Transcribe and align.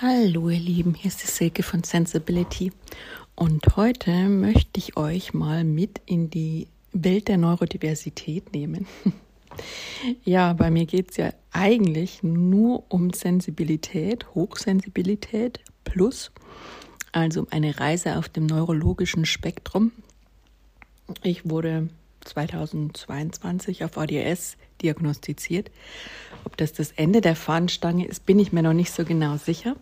Hallo 0.00 0.48
ihr 0.48 0.60
Lieben, 0.60 0.94
hier 0.94 1.08
ist 1.08 1.24
die 1.24 1.26
Silke 1.26 1.64
von 1.64 1.82
Sensibility 1.82 2.70
und 3.34 3.74
heute 3.74 4.28
möchte 4.28 4.78
ich 4.78 4.96
euch 4.96 5.34
mal 5.34 5.64
mit 5.64 6.00
in 6.06 6.30
die 6.30 6.68
Welt 6.92 7.26
der 7.26 7.36
Neurodiversität 7.36 8.52
nehmen. 8.52 8.86
ja, 10.24 10.52
bei 10.52 10.70
mir 10.70 10.86
geht 10.86 11.10
es 11.10 11.16
ja 11.16 11.32
eigentlich 11.50 12.22
nur 12.22 12.84
um 12.88 13.12
Sensibilität, 13.12 14.32
Hochsensibilität 14.36 15.58
plus, 15.82 16.30
also 17.10 17.40
um 17.40 17.48
eine 17.50 17.80
Reise 17.80 18.18
auf 18.18 18.28
dem 18.28 18.46
neurologischen 18.46 19.24
Spektrum. 19.24 19.90
Ich 21.24 21.50
wurde 21.50 21.88
2022 22.20 23.82
auf 23.82 23.98
ADS 23.98 24.58
diagnostiziert. 24.82 25.70
Ob 26.44 26.56
das 26.56 26.72
das 26.72 26.92
Ende 26.92 27.20
der 27.20 27.36
Fahnenstange 27.36 28.06
ist, 28.06 28.26
bin 28.26 28.38
ich 28.38 28.52
mir 28.52 28.62
noch 28.62 28.72
nicht 28.72 28.92
so 28.92 29.04
genau 29.04 29.36
sicher. 29.36 29.76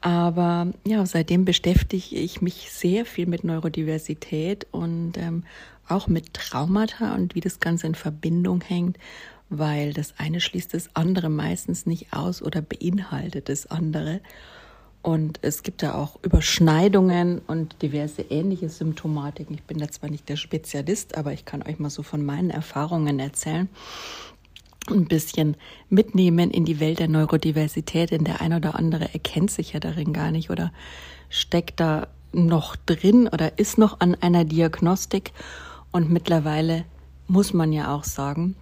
Aber 0.00 0.68
ja, 0.86 1.04
seitdem 1.04 1.44
beschäftige 1.44 2.16
ich 2.16 2.40
mich 2.40 2.70
sehr 2.70 3.04
viel 3.04 3.26
mit 3.26 3.44
Neurodiversität 3.44 4.66
und 4.70 5.18
ähm, 5.18 5.44
auch 5.88 6.08
mit 6.08 6.32
Traumata 6.32 7.14
und 7.14 7.34
wie 7.34 7.40
das 7.40 7.60
Ganze 7.60 7.86
in 7.86 7.94
Verbindung 7.94 8.62
hängt, 8.62 8.96
weil 9.50 9.92
das 9.92 10.14
eine 10.16 10.40
schließt 10.40 10.72
das 10.72 10.94
andere 10.94 11.28
meistens 11.28 11.84
nicht 11.84 12.12
aus 12.12 12.40
oder 12.40 12.62
beinhaltet 12.62 13.48
das 13.48 13.66
andere. 13.66 14.20
Und 15.02 15.38
es 15.42 15.62
gibt 15.62 15.82
da 15.82 15.94
auch 15.94 16.18
Überschneidungen 16.22 17.40
und 17.46 17.80
diverse 17.80 18.22
ähnliche 18.22 18.68
Symptomatiken. 18.68 19.54
Ich 19.54 19.62
bin 19.62 19.78
da 19.78 19.88
zwar 19.88 20.10
nicht 20.10 20.28
der 20.28 20.36
Spezialist, 20.36 21.16
aber 21.16 21.32
ich 21.32 21.46
kann 21.46 21.62
euch 21.62 21.78
mal 21.78 21.88
so 21.88 22.02
von 22.02 22.24
meinen 22.24 22.50
Erfahrungen 22.50 23.18
erzählen. 23.18 23.68
Ein 24.88 25.06
bisschen 25.06 25.56
mitnehmen 25.88 26.50
in 26.50 26.64
die 26.64 26.80
Welt 26.80 26.98
der 26.98 27.08
Neurodiversität, 27.08 28.10
denn 28.10 28.24
der 28.24 28.42
ein 28.42 28.52
oder 28.52 28.74
andere 28.74 29.12
erkennt 29.12 29.50
sich 29.50 29.72
ja 29.72 29.80
darin 29.80 30.12
gar 30.12 30.30
nicht 30.30 30.50
oder 30.50 30.72
steckt 31.30 31.80
da 31.80 32.08
noch 32.32 32.76
drin 32.76 33.28
oder 33.28 33.58
ist 33.58 33.78
noch 33.78 34.00
an 34.00 34.14
einer 34.16 34.44
Diagnostik. 34.44 35.32
Und 35.92 36.10
mittlerweile 36.10 36.84
muss 37.26 37.54
man 37.54 37.72
ja 37.72 37.94
auch 37.94 38.04
sagen, 38.04 38.54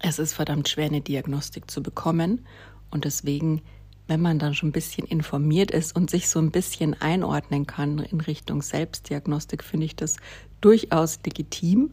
es 0.00 0.18
ist 0.18 0.34
verdammt 0.34 0.68
schwer, 0.68 0.86
eine 0.86 1.00
Diagnostik 1.00 1.70
zu 1.70 1.82
bekommen. 1.82 2.46
Und 2.90 3.04
deswegen 3.04 3.62
wenn 4.08 4.20
man 4.20 4.38
dann 4.38 4.54
schon 4.54 4.70
ein 4.70 4.72
bisschen 4.72 5.06
informiert 5.06 5.70
ist 5.70 5.94
und 5.94 6.10
sich 6.10 6.28
so 6.28 6.40
ein 6.40 6.50
bisschen 6.50 7.00
einordnen 7.00 7.66
kann 7.66 7.98
in 7.98 8.20
Richtung 8.20 8.62
Selbstdiagnostik, 8.62 9.62
finde 9.62 9.86
ich 9.86 9.94
das 9.94 10.16
durchaus 10.60 11.20
legitim, 11.24 11.90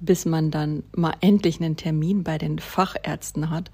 bis 0.00 0.26
man 0.26 0.50
dann 0.50 0.82
mal 0.94 1.14
endlich 1.20 1.60
einen 1.60 1.76
Termin 1.76 2.24
bei 2.24 2.38
den 2.38 2.58
Fachärzten 2.58 3.50
hat. 3.50 3.70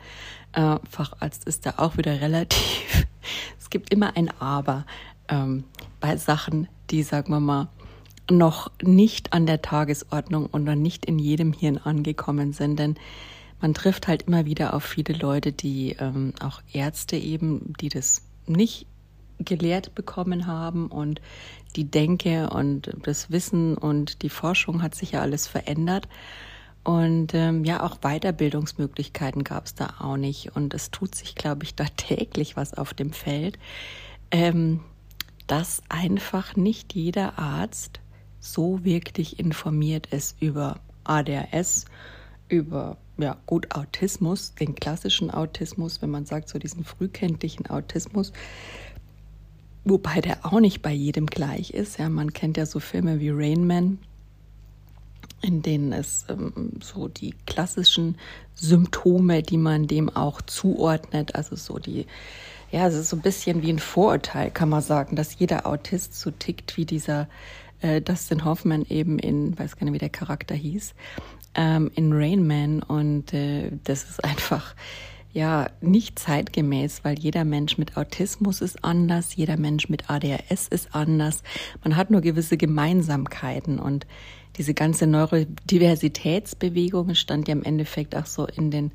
Äh, 0.53 0.77
Facharzt 0.89 1.47
ist 1.47 1.67
da 1.67 1.75
auch 1.79 1.97
wieder 1.97 2.21
relativ. 2.21 3.07
es 3.59 3.71
gibt 3.71 3.93
immer 3.93 4.17
ein 4.17 4.31
Aber 4.41 4.87
ähm, 5.29 5.65
bei 6.01 6.17
Sachen, 6.17 6.69
die, 6.91 7.03
sagen 7.03 7.33
wir 7.33 7.41
mal, 7.41 7.69
noch 8.31 8.71
nicht 8.83 9.33
an 9.33 9.47
der 9.47 9.63
Tagesordnung 9.63 10.47
und 10.47 10.65
noch 10.65 10.75
nicht 10.75 11.05
in 11.05 11.19
jedem 11.19 11.53
Hirn 11.53 11.79
angekommen 11.79 12.53
sind. 12.53 12.79
Denn 12.79 12.97
man 13.65 13.73
trifft 13.73 14.09
halt 14.09 14.25
immer 14.25 14.45
wieder 14.45 14.75
auf 14.75 14.85
viele 14.85 15.15
Leute, 15.15 15.51
die 15.51 15.97
ähm, 15.99 16.35
auch 16.39 16.61
Ärzte 16.75 17.17
eben, 17.17 17.73
die 17.81 17.89
das 17.89 18.21
nicht 18.47 18.87
gelehrt 19.39 19.95
bekommen 19.95 20.47
haben 20.47 20.89
und 20.89 21.23
die 21.75 21.91
Denke 21.91 22.51
und 22.51 22.95
das 23.05 23.31
Wissen 23.31 23.79
und 23.79 24.21
die 24.21 24.29
Forschung 24.29 24.83
hat 24.83 24.95
sich 24.95 25.13
ja 25.13 25.23
alles 25.23 25.47
verändert. 25.47 26.09
Und 26.83 27.33
ähm, 27.33 27.65
ja, 27.65 27.83
auch 27.83 28.01
Weiterbildungsmöglichkeiten 28.03 29.45
gab 29.45 29.65
es 29.65 29.75
da 29.75 29.95
auch 29.99 30.19
nicht. 30.19 30.55
Und 30.55 30.75
es 30.75 30.91
tut 30.91 31.15
sich, 31.15 31.35
glaube 31.35 31.65
ich, 31.65 31.75
da 31.75 31.85
täglich 31.97 32.59
was 32.59 32.75
auf 32.75 32.93
dem 32.93 33.15
Feld, 33.15 33.59
ähm, 34.31 34.81
dass 35.47 35.83
einfach 35.89 36.55
nicht 36.55 36.95
jeder 36.95 37.39
Arzt 37.39 38.01
so 38.41 38.85
wirklich 38.85 39.39
informiert 39.39 40.09
ist 40.09 40.37
über 40.43 40.81
ADHS, 41.05 41.87
über 42.51 42.99
ja, 43.19 43.37
gut 43.47 43.75
Autismus, 43.75 44.55
den 44.55 44.75
klassischen 44.75 45.31
Autismus, 45.31 46.03
wenn 46.03 46.11
man 46.11 46.27
sagt, 46.27 46.49
so 46.49 46.59
diesen 46.59 46.85
frühkindlichen 46.85 47.67
Autismus, 47.69 48.33
wobei 49.85 50.21
der 50.21 50.45
auch 50.45 50.61
nicht 50.61 50.83
bei 50.83 50.93
jedem 50.93 51.27
gleich 51.27 51.71
ist. 51.71 51.99
Ja, 51.99 52.09
man 52.09 52.33
kennt 52.33 52.57
ja 52.57 52.67
so 52.67 52.81
Filme 52.81 53.21
wie 53.21 53.31
Rain 53.31 53.67
Man, 53.67 53.99
in 55.43 55.63
denen 55.63 55.93
es 55.93 56.25
ähm, 56.29 56.73
so 56.81 57.09
die 57.09 57.35
klassischen 57.47 58.17
Symptome, 58.55 59.43
die 59.43 59.59
man 59.59 59.87
dem 59.87 60.09
auch 60.09 60.41
zuordnet, 60.43 61.35
also 61.35 61.55
so 61.55 61.79
die, 61.79 62.07
ja, 62.73 62.89
es 62.89 62.95
ist 62.95 63.11
so 63.11 63.17
ein 63.17 63.23
bisschen 63.23 63.63
wie 63.63 63.73
ein 63.73 63.79
Vorurteil, 63.79 64.51
kann 64.51 64.69
man 64.69 64.83
sagen, 64.83 65.17
dass 65.17 65.39
jeder 65.39 65.67
Autist 65.67 66.19
so 66.19 66.31
tickt 66.31 66.77
wie 66.77 66.85
dieser 66.85 67.29
äh, 67.85 68.01
Dustin 68.01 68.45
Hoffman 68.45 68.87
eben 68.89 69.19
in, 69.19 69.59
weiß 69.59 69.77
gar 69.77 69.85
nicht, 69.85 69.95
wie 69.95 69.99
der 69.99 70.09
Charakter 70.09 70.55
hieß, 70.55 70.95
ähm, 71.55 71.91
in 71.95 72.13
Rain 72.13 72.47
Man 72.47 72.83
und 72.83 73.35
äh, 73.35 73.71
das 73.85 74.05
ist 74.05 74.25
einfach 74.25 74.75
ja 75.33 75.69
nicht 75.81 76.19
zeitgemäß, 76.19 77.05
weil 77.05 77.19
jeder 77.19 77.45
Mensch 77.45 77.77
mit 77.77 77.97
Autismus 77.97 78.63
ist 78.63 78.85
anders, 78.85 79.37
jeder 79.37 79.57
Mensch 79.57 79.89
mit 79.89 80.09
ADHS 80.09 80.69
ist 80.69 80.95
anders. 80.95 81.43
Man 81.83 81.97
hat 81.97 82.11
nur 82.11 82.21
gewisse 82.21 82.57
Gemeinsamkeiten 82.57 83.81
und 83.81 84.07
diese 84.57 84.75
ganze 84.75 85.09
Neurodiversitätsbewegung 85.09 87.17
stand 87.17 87.49
ja 87.49 87.53
im 87.53 87.65
Endeffekt 87.65 88.17
auch 88.17 88.27
so 88.27 88.47
in 88.47 88.71
den 88.71 88.93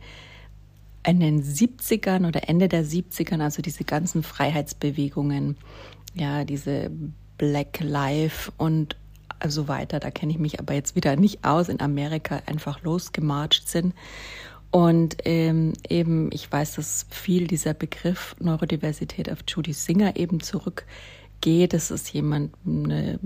in 1.06 1.20
den 1.20 1.44
70ern 1.44 2.28
oder 2.28 2.50
Ende 2.50 2.68
der 2.68 2.84
70ern, 2.84 3.42
also 3.42 3.62
diese 3.62 3.86
ganzen 3.86 4.22
Freiheitsbewegungen, 4.22 5.56
ja, 6.14 6.44
diese 6.44 6.92
Black 7.40 7.80
Life 7.80 8.52
und 8.58 8.96
so 9.48 9.68
weiter. 9.68 10.00
Da 10.00 10.12
kenne 10.12 10.32
ich 10.32 10.38
mich 10.38 10.60
aber 10.60 10.76
jetzt 10.76 10.96
wieder 10.96 11.16
nicht 11.16 11.44
aus. 11.44 11.70
In 11.70 11.82
Amerika 11.82 12.44
einfach 12.46 12.84
losgemarscht 12.84 13.68
sind. 13.68 13.96
Und 14.70 15.18
ähm, 15.26 15.74
eben, 15.88 16.30
ich 16.32 16.52
weiß, 16.52 16.76
dass 16.76 17.08
viel 17.10 17.48
dieser 17.48 17.74
Begriff 17.74 18.36
Neurodiversität 18.40 19.32
auf 19.32 19.40
Judy 19.48 19.74
Singer 19.74 20.16
eben 20.16 20.42
zurückgeht. 20.42 21.74
Das 21.74 21.90
ist 21.90 22.14
jemand, 22.14 22.54
eine 22.68 23.20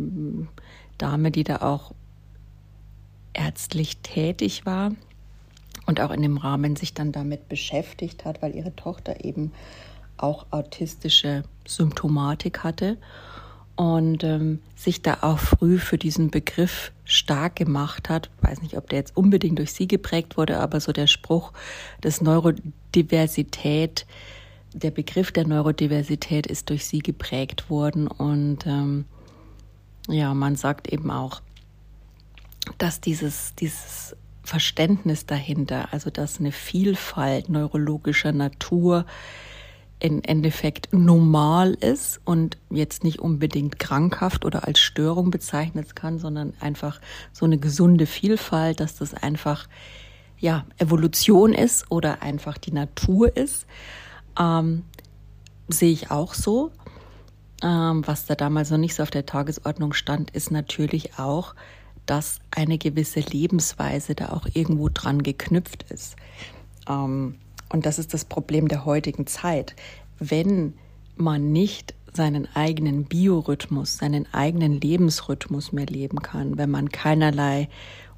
Dame, 0.98 1.32
die 1.32 1.44
da 1.44 1.58
auch 1.58 1.94
ärztlich 3.34 3.98
tätig 3.98 4.66
war 4.66 4.92
und 5.86 6.00
auch 6.00 6.12
in 6.12 6.22
dem 6.22 6.38
Rahmen 6.38 6.76
sich 6.78 6.94
dann 6.94 7.12
damit 7.12 7.50
beschäftigt 7.50 8.24
hat, 8.24 8.42
weil 8.42 8.56
ihre 8.56 8.76
Tochter 8.76 9.26
eben 9.26 9.52
auch 10.18 10.46
autistische 10.52 11.44
Symptomatik 11.66 12.64
hatte 12.64 12.98
und 13.76 14.24
ähm, 14.24 14.60
sich 14.76 15.02
da 15.02 15.20
auch 15.22 15.40
früh 15.40 15.80
für 15.80 15.98
diesen 15.98 16.30
Begriff 16.30 16.92
stark 17.06 17.56
gemacht 17.56 18.10
hat. 18.10 18.30
Ich 18.38 18.50
weiß 18.50 18.62
nicht, 18.62 18.78
ob 18.78 18.90
der 18.90 19.00
jetzt 19.00 19.18
unbedingt 19.18 19.60
durch 19.60 19.74
sie 19.74 19.88
geprägt 19.88 20.38
wurde, 20.38 20.60
aber 20.60 20.80
so 20.80 20.92
der 20.92 21.08
Spruch 21.08 21.54
des 22.04 22.22
Neurodiversität, 22.22 24.06
der 24.74 24.92
Begriff 24.92 25.32
der 25.32 25.48
Neurodiversität 25.48 26.48
ist 26.48 26.70
durch 26.70 26.86
sie 26.86 27.00
geprägt 27.00 27.70
worden 27.70 28.08
und 28.08 28.66
ähm, 28.66 29.06
ja, 30.08 30.34
man 30.34 30.56
sagt 30.56 30.92
eben 30.92 31.12
auch, 31.12 31.42
dass 32.78 33.02
dieses, 33.02 33.56
dieses 33.56 34.16
Verständnis 34.44 35.26
dahinter, 35.26 35.94
also 35.94 36.10
dass 36.10 36.40
eine 36.40 36.52
Vielfalt 36.52 37.50
neurologischer 37.50 38.34
Natur 38.34 39.06
im 40.04 40.22
Endeffekt 40.22 40.92
normal 40.92 41.76
ist 41.76 42.20
und 42.26 42.58
jetzt 42.70 43.06
nicht 43.06 43.20
unbedingt 43.20 43.80
krankhaft 43.80 44.44
oder 44.44 44.68
als 44.68 44.80
Störung 44.80 45.32
bezeichnet 45.32 45.96
kann, 45.96 46.20
sondern 46.20 46.54
einfach 46.60 47.00
so 47.32 47.46
eine 47.46 47.58
gesunde 47.58 48.06
Vielfalt, 48.06 48.82
dass 48.82 48.98
das 48.98 49.14
einfach 49.14 49.70
ja 50.40 50.66
Evolution 50.78 51.54
ist 51.54 51.90
oder 51.90 52.22
einfach 52.22 52.58
die 52.58 52.74
Natur 52.74 53.38
ist, 53.38 53.66
ähm, 54.38 54.84
sehe 55.70 55.94
ich 55.94 56.12
auch 56.12 56.34
so. 56.34 56.72
Ähm, 57.64 58.06
was 58.06 58.26
da 58.26 58.36
damals 58.36 58.72
noch 58.72 58.78
nicht 58.78 58.96
so 58.96 59.04
auf 59.04 59.10
der 59.10 59.26
Tagesordnung 59.26 59.94
stand, 59.94 60.32
ist 60.32 60.52
natürlich 60.52 61.18
auch, 61.18 61.56
dass 62.06 62.40
eine 62.52 62.78
gewisse 62.78 63.22
Lebensweise 63.22 64.16
da 64.16 64.34
auch 64.34 64.48
irgendwo 64.54 64.90
dran 64.90 65.24
geknüpft 65.24 65.84
ist. 65.90 66.18
Ähm, 66.90 67.36
und 67.74 67.88
das 67.88 68.00
ist 68.00 68.14
das 68.14 68.24
Problem 68.24 68.68
der 68.68 68.86
heutigen 68.86 69.28
Zeit. 69.28 69.76
Wenn 70.20 70.76
man 71.16 71.52
nicht 71.52 71.96
seinen 72.14 72.48
eigenen 72.54 73.06
Biorhythmus, 73.06 73.98
seinen 73.98 74.32
eigenen 74.32 74.80
Lebensrhythmus 74.80 75.72
mehr 75.72 75.88
leben 75.88 76.22
kann, 76.22 76.58
wenn 76.60 76.70
man 76.70 76.90
keinerlei 76.90 77.70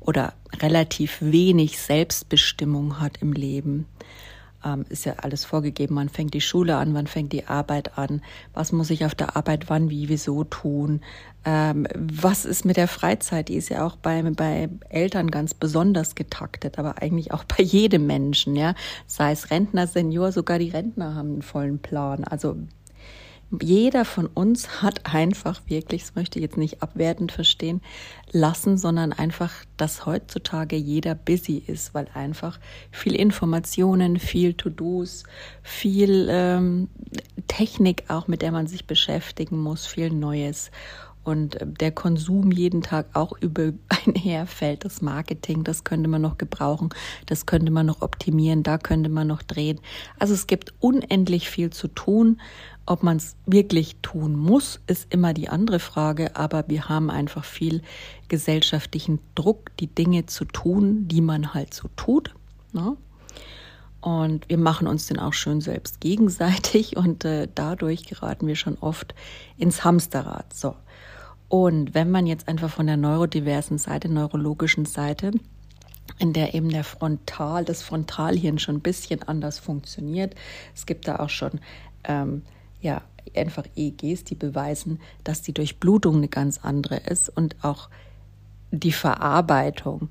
oder 0.01 0.33
relativ 0.61 1.17
wenig 1.21 1.79
Selbstbestimmung 1.79 2.99
hat 2.99 3.21
im 3.21 3.31
Leben, 3.31 3.87
ähm, 4.65 4.85
ist 4.89 5.05
ja 5.05 5.13
alles 5.21 5.45
vorgegeben. 5.45 5.95
Wann 5.95 6.09
fängt 6.09 6.33
die 6.33 6.41
Schule 6.41 6.75
an, 6.75 6.93
wann 6.93 7.07
fängt 7.07 7.31
die 7.31 7.47
Arbeit 7.47 7.97
an, 7.97 8.21
was 8.53 8.71
muss 8.71 8.89
ich 8.89 9.05
auf 9.05 9.15
der 9.15 9.37
Arbeit 9.37 9.69
wann, 9.69 9.89
wie, 9.89 10.09
wieso 10.09 10.43
tun, 10.43 11.01
ähm, 11.45 11.87
was 11.93 12.43
ist 12.43 12.65
mit 12.65 12.75
der 12.75 12.87
Freizeit, 12.87 13.49
die 13.49 13.55
ist 13.55 13.69
ja 13.69 13.85
auch 13.85 13.95
bei, 13.97 14.21
bei 14.23 14.67
Eltern 14.89 15.29
ganz 15.29 15.53
besonders 15.53 16.15
getaktet, 16.15 16.79
aber 16.79 17.01
eigentlich 17.01 17.31
auch 17.31 17.43
bei 17.57 17.63
jedem 17.63 18.07
Menschen, 18.07 18.55
ja, 18.55 18.73
sei 19.05 19.31
es 19.31 19.51
Rentner, 19.51 19.85
Senior, 19.85 20.31
sogar 20.31 20.57
die 20.57 20.69
Rentner 20.69 21.15
haben 21.15 21.33
einen 21.33 21.41
vollen 21.43 21.79
Plan. 21.79 22.23
Also 22.23 22.57
jeder 23.63 24.05
von 24.05 24.27
uns 24.27 24.81
hat 24.81 25.13
einfach 25.13 25.61
wirklich, 25.67 26.03
das 26.03 26.15
möchte 26.15 26.39
ich 26.39 26.43
jetzt 26.43 26.57
nicht 26.57 26.81
abwertend 26.81 27.31
verstehen, 27.31 27.81
lassen, 28.31 28.77
sondern 28.77 29.13
einfach, 29.13 29.51
dass 29.77 30.05
heutzutage 30.05 30.75
jeder 30.75 31.15
busy 31.15 31.63
ist, 31.65 31.93
weil 31.93 32.07
einfach 32.13 32.59
viel 32.91 33.15
Informationen, 33.15 34.19
viel 34.19 34.53
To-Dos, 34.53 35.23
viel 35.63 36.27
ähm, 36.29 36.89
Technik 37.47 38.05
auch, 38.09 38.27
mit 38.27 38.41
der 38.41 38.51
man 38.51 38.67
sich 38.67 38.87
beschäftigen 38.87 39.59
muss, 39.59 39.85
viel 39.85 40.09
Neues 40.09 40.71
und 41.25 41.57
der 41.61 41.91
Konsum 41.91 42.51
jeden 42.51 42.81
Tag 42.81 43.07
auch 43.13 43.37
über 43.41 43.73
einherfällt. 43.89 44.85
Das 44.85 45.01
Marketing, 45.01 45.63
das 45.65 45.83
könnte 45.83 46.07
man 46.07 46.21
noch 46.21 46.37
gebrauchen, 46.37 46.89
das 47.25 47.45
könnte 47.45 47.71
man 47.71 47.87
noch 47.87 48.01
optimieren, 48.01 48.63
da 48.63 48.77
könnte 48.77 49.09
man 49.09 49.27
noch 49.27 49.41
drehen. 49.41 49.81
Also 50.19 50.33
es 50.33 50.47
gibt 50.47 50.73
unendlich 50.79 51.49
viel 51.49 51.71
zu 51.71 51.89
tun 51.89 52.39
ob 52.85 53.03
man 53.03 53.17
es 53.17 53.35
wirklich 53.45 53.97
tun 54.01 54.35
muss, 54.35 54.79
ist 54.87 55.07
immer 55.11 55.33
die 55.33 55.49
andere 55.49 55.79
Frage, 55.79 56.35
aber 56.35 56.65
wir 56.67 56.87
haben 56.87 57.09
einfach 57.09 57.43
viel 57.43 57.81
gesellschaftlichen 58.27 59.19
Druck, 59.33 59.75
die 59.77 59.87
Dinge 59.87 60.27
zu 60.27 60.45
tun, 60.45 61.07
die 61.07 61.21
man 61.21 61.53
halt 61.53 61.73
so 61.73 61.89
tut. 61.95 62.35
Ne? 62.73 62.95
Und 64.01 64.47
wir 64.49 64.59
machen 64.59 64.87
uns 64.87 65.07
den 65.07 65.17
auch 65.17 65.33
schön 65.33 65.61
selbst 65.61 65.99
gegenseitig 65.99 66.95
und 66.97 67.25
äh, 67.25 67.47
dadurch 67.53 68.05
geraten 68.05 68.45
wir 68.45 68.55
schon 68.55 68.77
oft 68.77 69.15
ins 69.57 69.83
Hamsterrad. 69.83 70.53
So. 70.53 70.75
Und 71.49 71.95
wenn 71.95 72.11
man 72.11 72.27
jetzt 72.27 72.47
einfach 72.47 72.69
von 72.69 72.85
der 72.85 72.97
neurodiversen 72.97 73.79
Seite, 73.79 74.09
neurologischen 74.09 74.85
Seite, 74.85 75.31
in 76.19 76.33
der 76.33 76.53
eben 76.53 76.69
der 76.69 76.83
Frontal, 76.83 77.65
das 77.65 77.81
Frontalhirn 77.81 78.59
schon 78.59 78.75
ein 78.75 78.81
bisschen 78.81 79.23
anders 79.23 79.59
funktioniert. 79.59 80.35
Es 80.75 80.85
gibt 80.85 81.07
da 81.07 81.17
auch 81.17 81.29
schon 81.29 81.59
ähm, 82.03 82.43
ja 82.81 83.01
einfach 83.35 83.65
EEGs, 83.75 84.23
die 84.23 84.35
beweisen, 84.35 84.99
dass 85.23 85.41
die 85.41 85.53
Durchblutung 85.53 86.17
eine 86.17 86.27
ganz 86.27 86.59
andere 86.61 86.97
ist 86.97 87.29
und 87.29 87.55
auch 87.63 87.89
die 88.71 88.91
Verarbeitung, 88.91 90.09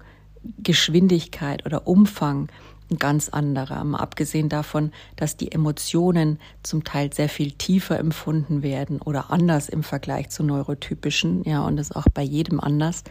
Geschwindigkeit 0.63 1.65
oder 1.65 1.87
Umfang 1.87 2.49
ein 2.91 2.99
ganz 2.99 3.31
anderer. 3.31 3.83
Mal 3.85 3.99
abgesehen 3.99 4.49
davon, 4.49 4.93
dass 5.17 5.37
die 5.37 5.51
Emotionen 5.53 6.39
zum 6.63 6.85
Teil 6.85 7.13
sehr 7.13 7.29
viel 7.29 7.53
tiefer 7.53 7.99
empfunden 7.99 8.63
werden 8.63 9.01
oder 9.01 9.31
anders 9.31 9.69
im 9.69 9.83
Vergleich 9.83 10.29
zu 10.29 10.43
neurotypischen. 10.43 11.45
Ja, 11.45 11.65
und 11.65 11.77
das 11.77 11.93
auch 11.93 12.07
bei 12.13 12.23
jedem 12.23 12.61
anders. 12.61 13.05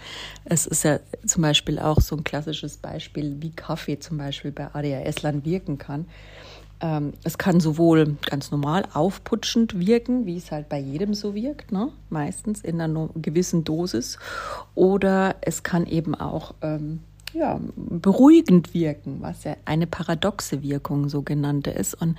Es 0.46 0.68
ist 0.68 0.84
ja 0.84 1.00
zum 1.26 1.42
Beispiel 1.42 1.80
auch 1.80 2.00
so 2.02 2.16
ein 2.16 2.24
klassisches 2.24 2.78
Beispiel, 2.78 3.38
wie 3.40 3.52
Kaffee 3.52 4.00
zum 4.00 4.18
Beispiel 4.18 4.52
bei 4.52 4.74
ADHS-Lern 4.74 5.44
wirken 5.44 5.78
kann. 5.78 6.06
Ähm, 6.82 7.14
es 7.24 7.38
kann 7.38 7.60
sowohl 7.60 8.18
ganz 8.30 8.52
normal 8.52 8.84
aufputschend 8.94 9.80
wirken, 9.80 10.26
wie 10.26 10.38
es 10.38 10.52
halt 10.52 10.70
bei 10.70 10.80
jedem 10.80 11.14
so 11.14 11.36
wirkt, 11.36 11.72
ne? 11.72 11.90
meistens 12.10 12.62
in 12.62 12.82
einer 12.82 13.10
gewissen 13.16 13.64
Dosis, 13.64 14.20
oder 14.76 15.36
es 15.42 15.64
kann 15.64 15.86
eben 15.86 16.16
auch 16.16 16.54
ähm, 16.62 17.00
ja, 17.34 17.60
beruhigend 17.76 18.74
wirken, 18.74 19.18
was 19.22 19.44
ja 19.44 19.56
eine 19.66 19.88
paradoxe 19.88 20.62
Wirkung 20.62 21.10
sogenannte 21.10 21.72
ist. 21.72 21.96
Und 21.96 22.18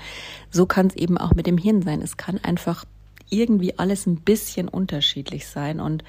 so 0.50 0.66
kann 0.66 0.88
es 0.88 0.96
eben 0.96 1.18
auch 1.18 1.34
mit 1.34 1.46
dem 1.46 1.58
Hirn 1.58 1.82
sein. 1.82 2.02
Es 2.02 2.16
kann 2.16 2.38
einfach 2.42 2.84
irgendwie 3.30 3.78
alles 3.78 4.06
ein 4.06 4.16
bisschen 4.16 4.68
unterschiedlich 4.68 5.46
sein 5.46 5.80
und 5.80 6.04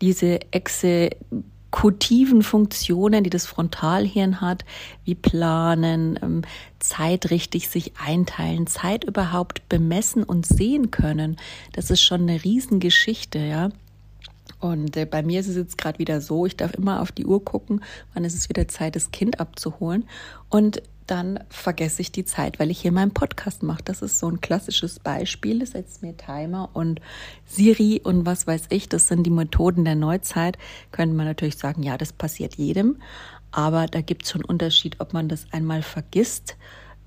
diese 0.00 0.40
Exe 0.52 1.10
kutiven 1.72 2.42
Funktionen, 2.42 3.24
die 3.24 3.30
das 3.30 3.46
Frontalhirn 3.46 4.40
hat, 4.40 4.64
wie 5.04 5.16
planen, 5.16 6.16
ähm, 6.22 6.42
Zeit 6.78 7.30
richtig 7.30 7.68
sich 7.68 7.94
einteilen, 7.96 8.68
Zeit 8.68 9.02
überhaupt 9.02 9.68
bemessen 9.68 10.22
und 10.22 10.46
sehen 10.46 10.92
können. 10.92 11.36
Das 11.72 11.90
ist 11.90 12.02
schon 12.02 12.22
eine 12.22 12.44
Riesengeschichte, 12.44 13.40
ja. 13.40 13.70
Und 14.60 14.96
äh, 14.96 15.06
bei 15.06 15.22
mir 15.22 15.40
ist 15.40 15.48
es 15.48 15.56
jetzt 15.56 15.78
gerade 15.78 15.98
wieder 15.98 16.20
so, 16.20 16.46
ich 16.46 16.56
darf 16.56 16.74
immer 16.74 17.00
auf 17.00 17.10
die 17.10 17.26
Uhr 17.26 17.44
gucken, 17.44 17.82
wann 18.14 18.24
ist 18.24 18.34
es 18.34 18.48
wieder 18.48 18.68
Zeit, 18.68 18.94
das 18.94 19.10
Kind 19.10 19.40
abzuholen. 19.40 20.04
Und 20.50 20.82
dann 21.12 21.40
vergesse 21.50 22.00
ich 22.00 22.10
die 22.10 22.24
Zeit, 22.24 22.58
weil 22.58 22.70
ich 22.70 22.80
hier 22.80 22.90
meinen 22.90 23.12
Podcast 23.12 23.62
mache. 23.62 23.82
Das 23.84 24.00
ist 24.00 24.18
so 24.18 24.30
ein 24.30 24.40
klassisches 24.40 24.98
Beispiel. 24.98 25.64
Setzt 25.66 26.00
mir 26.00 26.16
Timer 26.16 26.70
und 26.72 27.02
Siri 27.44 28.00
und 28.02 28.24
was 28.24 28.46
weiß 28.46 28.68
ich, 28.70 28.88
das 28.88 29.08
sind 29.08 29.24
die 29.24 29.30
Methoden 29.30 29.84
der 29.84 29.94
Neuzeit. 29.94 30.56
Könnte 30.90 31.14
man 31.14 31.26
natürlich 31.26 31.58
sagen, 31.58 31.82
ja, 31.82 31.98
das 31.98 32.14
passiert 32.14 32.54
jedem. 32.54 32.96
Aber 33.50 33.88
da 33.88 34.00
gibt 34.00 34.24
es 34.24 34.30
schon 34.30 34.42
Unterschied, 34.42 35.00
ob 35.00 35.12
man 35.12 35.28
das 35.28 35.44
einmal 35.52 35.82
vergisst. 35.82 36.56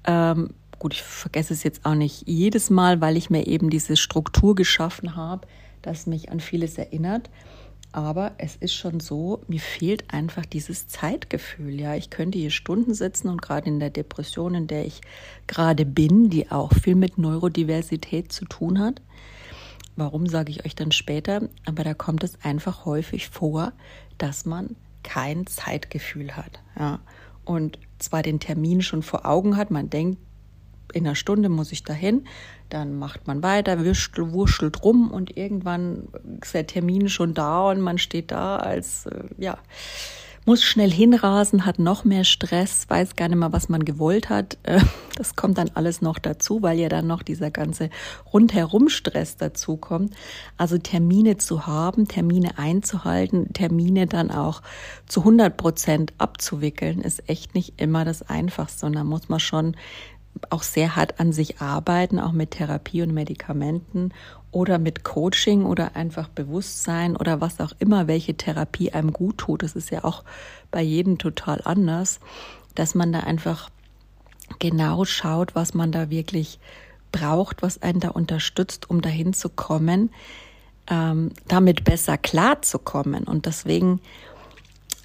Ähm, 0.04 0.52
gut, 0.78 0.94
ich 0.94 1.02
vergesse 1.02 1.56
es 1.56 1.64
jetzt 1.64 1.84
auch 1.84 1.96
nicht 1.96 2.28
jedes 2.28 2.70
Mal, 2.70 3.02
weil 3.02 3.18
ich 3.18 3.32
mir 3.32 3.48
eben 3.48 3.72
diese 3.72 3.98
Struktur 3.98 4.54
geschaffen 4.54 5.16
habe, 5.16 5.48
das 5.82 6.06
mich 6.06 6.30
an 6.32 6.42
vieles 6.42 6.78
erinnert. 6.78 7.32
Aber 7.96 8.34
es 8.40 8.58
ist 8.58 8.74
schon 8.74 9.00
so, 9.00 9.40
mir 9.48 9.62
fehlt 9.62 10.14
einfach 10.14 10.46
dieses 10.46 10.86
Zeitgefühl. 10.90 11.80
Ja, 11.80 11.96
ich 11.96 12.10
könnte 12.10 12.38
hier 12.38 12.50
Stunden 12.50 12.94
sitzen 12.94 13.30
und 13.30 13.42
gerade 13.42 13.70
in 13.70 13.80
der 13.80 13.90
Depression, 13.90 14.54
in 14.54 14.68
der 14.68 14.86
ich 14.86 15.00
gerade 15.48 15.86
bin, 15.86 16.30
die 16.30 16.52
auch 16.52 16.74
viel 16.74 16.96
mit 16.96 17.18
Neurodiversität 17.18 18.34
zu 18.34 18.44
tun 18.44 18.80
hat. 18.80 19.02
Warum 19.96 20.28
sage 20.28 20.52
ich 20.52 20.66
euch 20.66 20.76
dann 20.76 20.92
später? 20.92 21.48
Aber 21.66 21.86
da 21.86 21.94
kommt 21.94 22.26
es 22.26 22.38
einfach 22.44 22.84
häufig 22.84 23.30
vor, 23.30 23.72
dass 24.18 24.46
man 24.46 24.76
kein 25.04 25.48
Zeitgefühl 25.48 26.36
hat. 26.36 26.60
Ja. 26.78 27.00
Und 27.46 27.80
zwar 28.00 28.24
den 28.24 28.42
Termin 28.42 28.82
schon 28.82 29.04
vor 29.04 29.26
Augen 29.26 29.56
hat, 29.56 29.72
man 29.72 29.90
denkt, 29.90 30.20
in 30.94 31.06
einer 31.06 31.16
Stunde 31.16 31.50
muss 31.50 31.72
ich 31.72 31.84
dahin, 31.84 32.26
dann 32.70 32.98
macht 32.98 33.28
man 33.28 33.44
weiter, 33.44 33.84
wurschtelt, 33.84 34.32
wurschtelt 34.32 34.84
rum 34.84 35.12
und 35.12 35.38
irgendwann 35.38 36.08
ist 36.42 36.54
der 36.54 36.68
Termin 36.68 37.10
schon 37.10 37.34
da 37.34 37.70
und 37.70 37.82
man 37.82 37.98
steht 37.98 38.32
da 38.32 38.58
als, 38.58 39.06
äh, 39.06 39.26
ja, 39.38 39.58
muss 40.46 40.64
schnell 40.64 40.92
hinrasen, 40.92 41.66
hat 41.66 41.80
noch 41.80 42.04
mehr 42.06 42.24
Stress, 42.24 42.88
weiß 42.88 43.16
gar 43.16 43.28
nicht 43.30 43.38
mehr, 43.38 43.52
was 43.52 43.68
man 43.68 43.84
gewollt 43.84 44.30
hat. 44.30 44.58
Äh, 44.66 44.82
das 45.18 45.36
kommt 45.36 45.58
dann 45.58 45.72
alles 45.76 46.02
noch 46.02 46.20
dazu, 46.20 46.62
weil 46.62 46.78
ja 46.78 46.90
dann 46.90 47.08
noch 47.08 47.24
dieser 47.24 47.50
ganze 47.50 47.90
rundherum 48.34 48.90
Stress 48.90 49.38
dazu 49.38 49.78
kommt. 49.78 50.14
Also 50.58 50.78
Termine 50.78 51.38
zu 51.38 51.68
haben, 51.68 52.08
Termine 52.08 52.58
einzuhalten, 52.58 53.54
Termine 53.54 54.08
dann 54.08 54.30
auch 54.30 54.62
zu 55.06 55.22
100 55.22 55.56
Prozent 55.56 56.14
abzuwickeln, 56.18 57.00
ist 57.00 57.30
echt 57.30 57.56
nicht 57.56 57.80
immer 57.80 58.04
das 58.04 58.24
Einfachste. 58.24 58.80
sondern 58.80 59.08
muss 59.08 59.30
man 59.30 59.40
schon 59.40 59.78
auch 60.50 60.64
sehr 60.64 60.96
hart 60.96 61.20
an 61.20 61.32
sich 61.32 61.62
arbeiten, 61.62 62.20
auch 62.20 62.32
mit 62.32 62.52
Therapie 62.52 63.02
und 63.02 63.14
Medikamenten 63.14 64.14
oder 64.52 64.80
mit 64.80 65.04
Coaching 65.04 65.66
oder 65.66 65.96
einfach 65.96 66.30
Bewusstsein 66.30 67.16
oder 67.16 67.42
was 67.42 67.60
auch 67.60 67.74
immer, 67.80 68.08
welche 68.08 68.36
Therapie 68.36 68.92
einem 68.92 69.12
gut 69.12 69.38
tut. 69.38 69.64
Das 69.64 69.76
ist 69.76 69.90
ja 69.90 70.04
auch 70.04 70.24
bei 70.72 70.82
jedem 70.82 71.18
total 71.18 71.62
anders, 71.64 72.20
dass 72.74 72.96
man 72.96 73.12
da 73.12 73.22
einfach 73.22 73.70
genau 74.60 75.06
schaut, 75.06 75.56
was 75.56 75.74
man 75.74 75.92
da 75.92 76.10
wirklich 76.10 76.60
braucht, 77.12 77.62
was 77.62 77.82
einen 77.82 78.00
da 78.00 78.10
unterstützt, 78.10 78.90
um 78.90 79.02
dahin 79.02 79.34
zu 79.34 79.50
kommen, 79.50 80.12
ähm, 80.88 81.32
damit 81.48 81.84
besser 81.84 82.18
klarzukommen. 82.18 83.24
Und 83.24 83.46
deswegen 83.46 84.02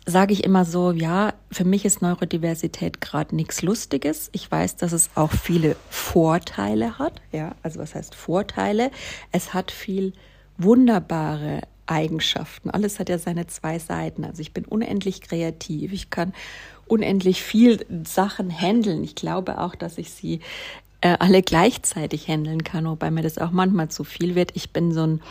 sage 0.06 0.32
ich 0.32 0.44
immer 0.44 0.64
so, 0.64 0.92
ja, 0.92 1.34
für 1.50 1.64
mich 1.64 1.84
ist 1.84 2.02
Neurodiversität 2.02 3.00
gerade 3.00 3.34
nichts 3.36 3.62
Lustiges. 3.62 4.30
Ich 4.32 4.50
weiß, 4.50 4.76
dass 4.76 4.92
es 4.92 5.10
auch 5.14 5.32
viele 5.32 5.76
Vorteile 5.88 6.98
hat. 6.98 7.20
Ja, 7.32 7.54
also 7.62 7.78
was 7.78 7.94
heißt 7.94 8.14
Vorteile? 8.14 8.90
Es 9.32 9.54
hat 9.54 9.70
viel 9.70 10.12
wunderbare 10.58 11.62
Eigenschaften. 11.86 12.70
Alles 12.70 12.98
hat 12.98 13.08
ja 13.08 13.18
seine 13.18 13.46
zwei 13.46 13.78
Seiten. 13.78 14.24
Also 14.24 14.40
ich 14.40 14.52
bin 14.52 14.64
unendlich 14.64 15.20
kreativ. 15.20 15.92
Ich 15.92 16.10
kann 16.10 16.32
unendlich 16.86 17.42
viel 17.42 17.84
Sachen 18.06 18.50
handeln. 18.50 19.02
Ich 19.04 19.14
glaube 19.14 19.58
auch, 19.58 19.74
dass 19.74 19.98
ich 19.98 20.12
sie 20.12 20.40
äh, 21.00 21.16
alle 21.18 21.42
gleichzeitig 21.42 22.28
handeln 22.28 22.64
kann, 22.64 22.86
wobei 22.86 23.10
mir 23.10 23.22
das 23.22 23.38
auch 23.38 23.50
manchmal 23.50 23.88
zu 23.88 24.04
viel 24.04 24.34
wird. 24.34 24.52
Ich 24.54 24.70
bin 24.72 24.92
so 24.92 25.06
ein 25.06 25.22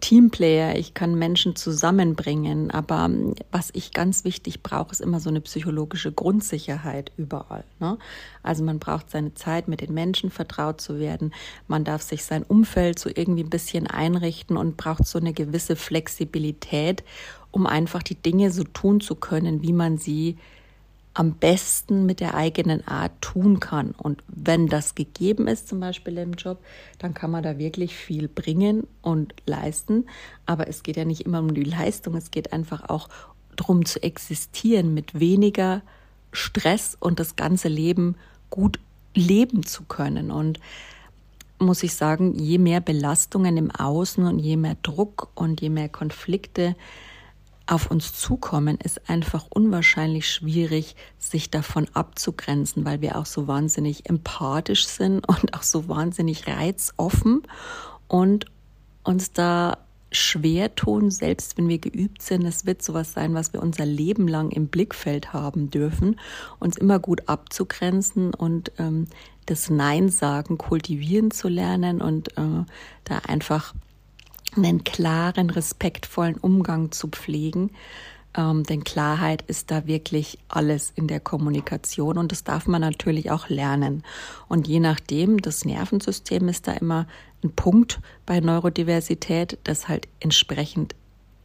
Teamplayer, 0.00 0.76
ich 0.76 0.94
kann 0.94 1.14
Menschen 1.14 1.56
zusammenbringen, 1.56 2.70
aber 2.70 3.06
ähm, 3.06 3.34
was 3.50 3.70
ich 3.72 3.92
ganz 3.92 4.24
wichtig 4.24 4.62
brauche, 4.62 4.92
ist 4.92 5.00
immer 5.00 5.20
so 5.20 5.30
eine 5.30 5.40
psychologische 5.40 6.12
Grundsicherheit 6.12 7.12
überall. 7.16 7.64
Ne? 7.80 7.98
Also 8.42 8.64
man 8.64 8.78
braucht 8.78 9.10
seine 9.10 9.34
Zeit, 9.34 9.68
mit 9.68 9.80
den 9.80 9.94
Menschen 9.94 10.30
vertraut 10.30 10.80
zu 10.80 10.98
werden, 10.98 11.32
man 11.66 11.84
darf 11.84 12.02
sich 12.02 12.24
sein 12.24 12.42
Umfeld 12.42 12.98
so 12.98 13.10
irgendwie 13.14 13.44
ein 13.44 13.50
bisschen 13.50 13.86
einrichten 13.86 14.56
und 14.56 14.76
braucht 14.76 15.06
so 15.06 15.18
eine 15.18 15.32
gewisse 15.32 15.76
Flexibilität, 15.76 17.04
um 17.50 17.66
einfach 17.66 18.02
die 18.02 18.14
Dinge 18.14 18.50
so 18.50 18.64
tun 18.64 19.00
zu 19.00 19.14
können, 19.14 19.62
wie 19.62 19.72
man 19.72 19.98
sie 19.98 20.36
am 21.18 21.32
besten 21.32 22.06
mit 22.06 22.20
der 22.20 22.34
eigenen 22.34 22.86
Art 22.86 23.10
tun 23.20 23.58
kann. 23.58 23.90
Und 23.90 24.22
wenn 24.28 24.68
das 24.68 24.94
gegeben 24.94 25.48
ist, 25.48 25.66
zum 25.66 25.80
Beispiel 25.80 26.16
im 26.16 26.34
Job, 26.34 26.62
dann 27.00 27.12
kann 27.12 27.32
man 27.32 27.42
da 27.42 27.58
wirklich 27.58 27.96
viel 27.96 28.28
bringen 28.28 28.86
und 29.02 29.34
leisten. 29.44 30.06
Aber 30.46 30.68
es 30.68 30.84
geht 30.84 30.96
ja 30.96 31.04
nicht 31.04 31.22
immer 31.22 31.40
um 31.40 31.54
die 31.54 31.64
Leistung, 31.64 32.14
es 32.14 32.30
geht 32.30 32.52
einfach 32.52 32.88
auch 32.88 33.08
darum 33.56 33.84
zu 33.84 34.00
existieren 34.00 34.94
mit 34.94 35.18
weniger 35.18 35.82
Stress 36.30 36.96
und 37.00 37.18
das 37.18 37.34
ganze 37.34 37.66
Leben 37.66 38.14
gut 38.48 38.78
leben 39.12 39.66
zu 39.66 39.86
können. 39.86 40.30
Und 40.30 40.60
muss 41.58 41.82
ich 41.82 41.94
sagen, 41.94 42.38
je 42.38 42.58
mehr 42.58 42.80
Belastungen 42.80 43.56
im 43.56 43.72
Außen 43.72 44.24
und 44.24 44.38
je 44.38 44.56
mehr 44.56 44.76
Druck 44.84 45.30
und 45.34 45.60
je 45.60 45.68
mehr 45.68 45.88
Konflikte 45.88 46.76
auf 47.68 47.90
uns 47.90 48.14
zukommen, 48.14 48.78
ist 48.82 49.08
einfach 49.10 49.46
unwahrscheinlich 49.50 50.30
schwierig, 50.30 50.96
sich 51.18 51.50
davon 51.50 51.86
abzugrenzen, 51.92 52.84
weil 52.84 53.00
wir 53.00 53.16
auch 53.16 53.26
so 53.26 53.46
wahnsinnig 53.46 54.08
empathisch 54.08 54.86
sind 54.86 55.28
und 55.28 55.54
auch 55.54 55.62
so 55.62 55.88
wahnsinnig 55.88 56.46
reizoffen 56.46 57.42
und 58.08 58.46
uns 59.04 59.32
da 59.32 59.78
schwer 60.10 60.74
tun, 60.74 61.10
selbst 61.10 61.58
wenn 61.58 61.68
wir 61.68 61.78
geübt 61.78 62.22
sind. 62.22 62.44
Es 62.46 62.64
wird 62.64 62.82
sowas 62.82 63.12
sein, 63.12 63.34
was 63.34 63.52
wir 63.52 63.62
unser 63.62 63.84
Leben 63.84 64.26
lang 64.26 64.50
im 64.50 64.68
Blickfeld 64.68 65.34
haben 65.34 65.70
dürfen, 65.70 66.18
uns 66.58 66.78
immer 66.78 66.98
gut 66.98 67.28
abzugrenzen 67.28 68.32
und 68.32 68.72
ähm, 68.78 69.06
das 69.44 69.70
Nein 69.70 70.08
sagen 70.08 70.58
kultivieren 70.58 71.30
zu 71.30 71.48
lernen 71.48 72.00
und 72.00 72.36
äh, 72.38 72.64
da 73.04 73.18
einfach 73.26 73.74
einen 74.56 74.84
klaren, 74.84 75.50
respektvollen 75.50 76.36
Umgang 76.36 76.92
zu 76.92 77.08
pflegen. 77.08 77.70
Ähm, 78.36 78.62
denn 78.64 78.84
Klarheit 78.84 79.42
ist 79.42 79.70
da 79.70 79.86
wirklich 79.86 80.38
alles 80.48 80.92
in 80.94 81.08
der 81.08 81.20
Kommunikation 81.20 82.18
und 82.18 82.30
das 82.30 82.44
darf 82.44 82.66
man 82.66 82.80
natürlich 82.80 83.30
auch 83.30 83.48
lernen. 83.48 84.02
Und 84.48 84.68
je 84.68 84.80
nachdem, 84.80 85.40
das 85.40 85.64
Nervensystem 85.64 86.48
ist 86.48 86.68
da 86.68 86.72
immer 86.72 87.06
ein 87.42 87.52
Punkt 87.54 88.00
bei 88.26 88.40
Neurodiversität, 88.40 89.58
das 89.64 89.88
halt 89.88 90.08
entsprechend 90.20 90.94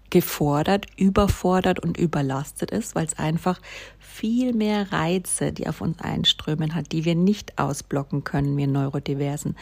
gefordert, 0.09 0.85
überfordert 0.95 1.79
und 1.79 1.97
überlastet 1.97 2.71
ist, 2.71 2.95
weil 2.95 3.05
es 3.05 3.17
einfach 3.17 3.59
viel 3.99 4.53
mehr 4.53 4.91
Reize, 4.91 5.51
die 5.51 5.67
auf 5.67 5.81
uns 5.81 5.99
einströmen 5.99 6.75
hat, 6.75 6.91
die 6.91 7.03
wir 7.03 7.15
nicht 7.15 7.57
ausblocken 7.57 8.23
können, 8.23 8.55
wir 8.57 8.67
Neurodiversen. 8.67 9.55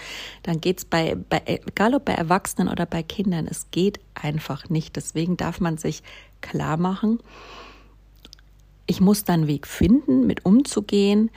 Dann 0.44 0.60
geht's 0.60 0.84
bei, 0.84 1.16
bei, 1.30 1.42
egal 1.46 1.96
ob 1.96 2.06
bei 2.06 2.14
Erwachsenen 2.14 2.68
oder 2.68 2.86
bei 2.86 3.02
Kindern, 3.02 3.48
es 3.48 3.68
geht 3.72 4.02
einfach 4.14 4.70
nicht. 4.70 4.98
Deswegen 4.98 5.38
darf 5.38 5.62
man 5.62 5.78
sich 5.78 6.04
klar 6.42 6.76
machen, 6.76 7.20
ich 8.88 9.00
muss 9.00 9.24
dann 9.24 9.42
einen 9.42 9.48
Weg 9.48 9.68
finden, 9.68 10.28
mit 10.28 10.46
umzugehen, 10.46 11.32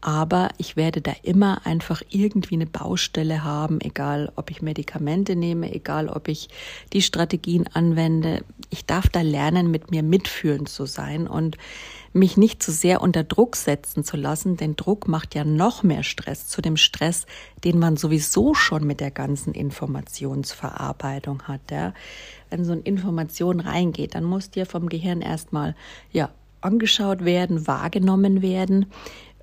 aber 0.00 0.48
ich 0.56 0.76
werde 0.76 1.00
da 1.02 1.12
immer 1.22 1.66
einfach 1.66 2.02
irgendwie 2.08 2.54
eine 2.54 2.66
Baustelle 2.66 3.44
haben, 3.44 3.80
egal 3.80 4.32
ob 4.36 4.50
ich 4.50 4.62
Medikamente 4.62 5.36
nehme, 5.36 5.72
egal 5.74 6.08
ob 6.08 6.28
ich 6.28 6.48
die 6.92 7.02
Strategien 7.02 7.66
anwende. 7.72 8.44
Ich 8.70 8.86
darf 8.86 9.08
da 9.08 9.20
lernen, 9.20 9.70
mit 9.70 9.90
mir 9.90 10.02
mitfühlend 10.02 10.68
zu 10.68 10.86
sein 10.86 11.26
und 11.26 11.58
mich 12.12 12.36
nicht 12.36 12.62
zu 12.62 12.72
sehr 12.72 13.02
unter 13.02 13.24
Druck 13.24 13.56
setzen 13.56 14.02
zu 14.02 14.16
lassen, 14.16 14.56
denn 14.56 14.74
Druck 14.74 15.06
macht 15.06 15.34
ja 15.34 15.44
noch 15.44 15.82
mehr 15.82 16.02
Stress 16.02 16.48
zu 16.48 16.62
dem 16.62 16.76
Stress, 16.76 17.26
den 17.62 17.78
man 17.78 17.96
sowieso 17.96 18.54
schon 18.54 18.86
mit 18.86 19.00
der 19.00 19.10
ganzen 19.10 19.54
Informationsverarbeitung 19.54 21.42
hat. 21.42 21.70
Ja. 21.70 21.94
Wenn 22.48 22.64
so 22.64 22.72
eine 22.72 22.80
Information 22.82 23.60
reingeht, 23.60 24.14
dann 24.14 24.24
muss 24.24 24.50
dir 24.50 24.66
vom 24.66 24.88
Gehirn 24.88 25.20
erstmal 25.20 25.76
ja 26.10 26.30
angeschaut 26.62 27.24
werden, 27.24 27.66
wahrgenommen 27.66 28.42
werden 28.42 28.86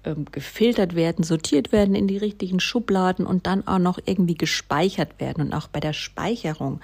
ähm, 0.08 0.26
gefiltert 0.32 0.96
werden, 0.96 1.24
sortiert 1.24 1.72
werden 1.72 1.94
in 1.94 2.08
die 2.08 2.18
richtigen 2.18 2.60
Schubladen 2.60 3.26
und 3.26 3.46
dann 3.46 3.68
auch 3.68 3.80
noch 3.80 4.00
irgendwie 4.06 4.36
gespeichert 4.36 5.20
werden. 5.20 5.48
Und 5.48 5.54
auch 5.54 5.68
bei 5.68 5.80
der 5.80 5.94
Speicherung 5.94 6.80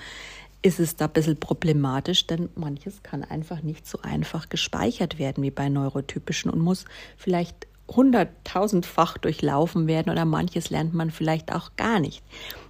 ist 0.62 0.80
es 0.80 0.96
da 0.96 1.06
ein 1.06 1.12
bisschen 1.12 1.40
problematisch, 1.40 2.28
denn 2.28 2.50
manches 2.56 3.04
kann 3.04 3.24
einfach 3.24 3.62
nicht 3.62 3.88
so 3.88 4.00
einfach 4.02 4.50
gespeichert 4.50 5.20
werden 5.20 5.44
wie 5.44 5.52
bei 5.52 5.70
neurotypischen 5.70 6.52
und 6.52 6.60
muss 6.60 6.86
vielleicht 7.18 7.68
hunderttausendfach 7.90 9.18
durchlaufen 9.18 9.88
werden 9.88 10.10
oder 10.10 10.26
manches 10.26 10.70
lernt 10.70 10.94
man 10.94 11.12
vielleicht 11.12 11.54
auch 11.54 11.76
gar 11.76 12.00
nicht. 12.00 12.24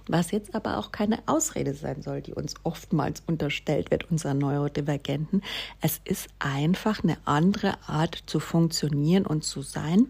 Was 0.08 0.32
jetzt 0.32 0.54
aber 0.54 0.78
auch 0.78 0.92
keine 0.92 1.20
Ausrede 1.26 1.74
sein 1.74 2.02
soll, 2.02 2.20
die 2.20 2.34
uns 2.34 2.54
oftmals 2.64 3.22
unterstellt 3.26 3.90
wird, 3.90 4.10
unserer 4.10 4.34
Neurodivergenten. 4.34 5.42
Es 5.80 6.00
ist 6.04 6.28
einfach 6.40 7.02
eine 7.02 7.16
andere 7.24 7.74
Art 7.86 8.24
zu 8.26 8.40
funktionieren 8.40 9.24
und 9.24 9.44
zu 9.44 9.62
sein. 9.62 10.08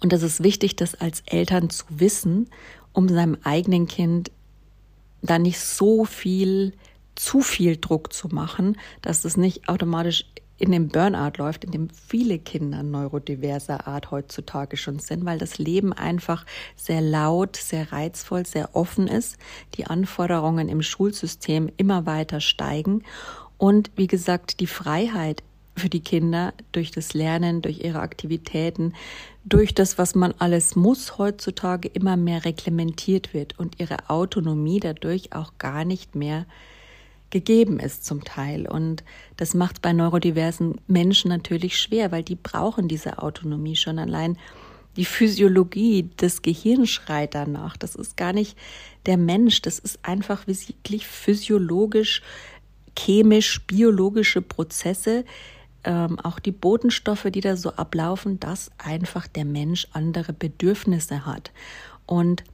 Und 0.00 0.12
das 0.12 0.22
ist 0.22 0.42
wichtig, 0.42 0.76
das 0.76 0.94
als 0.94 1.22
Eltern 1.26 1.70
zu 1.70 1.84
wissen, 1.88 2.50
um 2.92 3.08
seinem 3.08 3.38
eigenen 3.42 3.86
Kind 3.86 4.30
da 5.22 5.38
nicht 5.38 5.60
so 5.60 6.04
viel, 6.04 6.72
zu 7.14 7.40
viel 7.40 7.76
Druck 7.76 8.12
zu 8.12 8.28
machen, 8.28 8.76
dass 9.02 9.24
es 9.24 9.36
nicht 9.36 9.68
automatisch 9.68 10.26
in 10.58 10.70
den 10.72 10.88
Burnout 10.88 11.38
läuft, 11.38 11.64
in 11.64 11.72
dem 11.72 11.90
viele 11.90 12.38
Kinder 12.38 12.82
neurodiverser 12.82 13.86
Art 13.86 14.10
heutzutage 14.10 14.76
schon 14.76 14.98
sind, 14.98 15.24
weil 15.24 15.38
das 15.38 15.58
Leben 15.58 15.92
einfach 15.92 16.46
sehr 16.76 17.00
laut, 17.00 17.56
sehr 17.56 17.92
reizvoll, 17.92 18.46
sehr 18.46 18.74
offen 18.74 19.08
ist, 19.08 19.36
die 19.76 19.86
Anforderungen 19.86 20.68
im 20.68 20.82
Schulsystem 20.82 21.70
immer 21.76 22.06
weiter 22.06 22.40
steigen. 22.40 23.02
Und 23.58 23.90
wie 23.96 24.06
gesagt, 24.06 24.60
die 24.60 24.66
Freiheit 24.66 25.42
für 25.76 25.88
die 25.88 26.00
Kinder 26.00 26.54
durch 26.72 26.90
das 26.90 27.14
Lernen, 27.14 27.62
durch 27.62 27.80
ihre 27.80 28.00
Aktivitäten, 28.00 28.94
durch 29.44 29.74
das, 29.74 29.98
was 29.98 30.14
man 30.14 30.32
alles 30.38 30.76
muss 30.76 31.18
heutzutage 31.18 31.88
immer 31.88 32.16
mehr 32.16 32.44
reglementiert 32.44 33.34
wird 33.34 33.58
und 33.58 33.80
ihre 33.80 34.08
Autonomie 34.08 34.80
dadurch 34.80 35.32
auch 35.32 35.52
gar 35.58 35.84
nicht 35.84 36.14
mehr 36.14 36.46
gegeben 37.30 37.80
ist 37.80 38.04
zum 38.06 38.22
Teil. 38.24 38.66
Und 38.66 39.02
das 39.36 39.54
macht 39.54 39.82
bei 39.82 39.92
neurodiversen 39.92 40.80
Menschen 40.86 41.28
natürlich 41.28 41.78
schwer, 41.78 42.12
weil 42.12 42.22
die 42.22 42.36
brauchen 42.36 42.86
diese 42.88 43.18
Autonomie 43.18 43.76
schon 43.76 43.98
allein. 43.98 44.38
Die 44.96 45.04
Physiologie 45.04 46.04
des 46.20 46.42
Gehirns 46.42 46.90
schreit 46.90 47.34
danach. 47.34 47.76
Das 47.76 47.96
ist 47.96 48.16
gar 48.16 48.32
nicht 48.32 48.56
der 49.06 49.16
Mensch. 49.16 49.60
Das 49.62 49.80
ist 49.80 49.98
einfach 50.04 50.46
wirklich 50.46 51.08
physiologisch, 51.08 52.22
chemisch, 52.96 53.60
biologische 53.66 54.40
Prozesse, 54.40 55.24
ähm, 55.84 56.18
auch 56.20 56.38
die 56.38 56.52
Botenstoffe, 56.52 57.26
die 57.30 57.40
da 57.40 57.56
so 57.56 57.70
ablaufen, 57.70 58.40
dass 58.40 58.70
einfach 58.78 59.26
der 59.26 59.44
Mensch 59.44 59.88
andere 59.92 60.32
Bedürfnisse 60.32 61.26
hat. 61.26 61.52
Und 62.06 62.44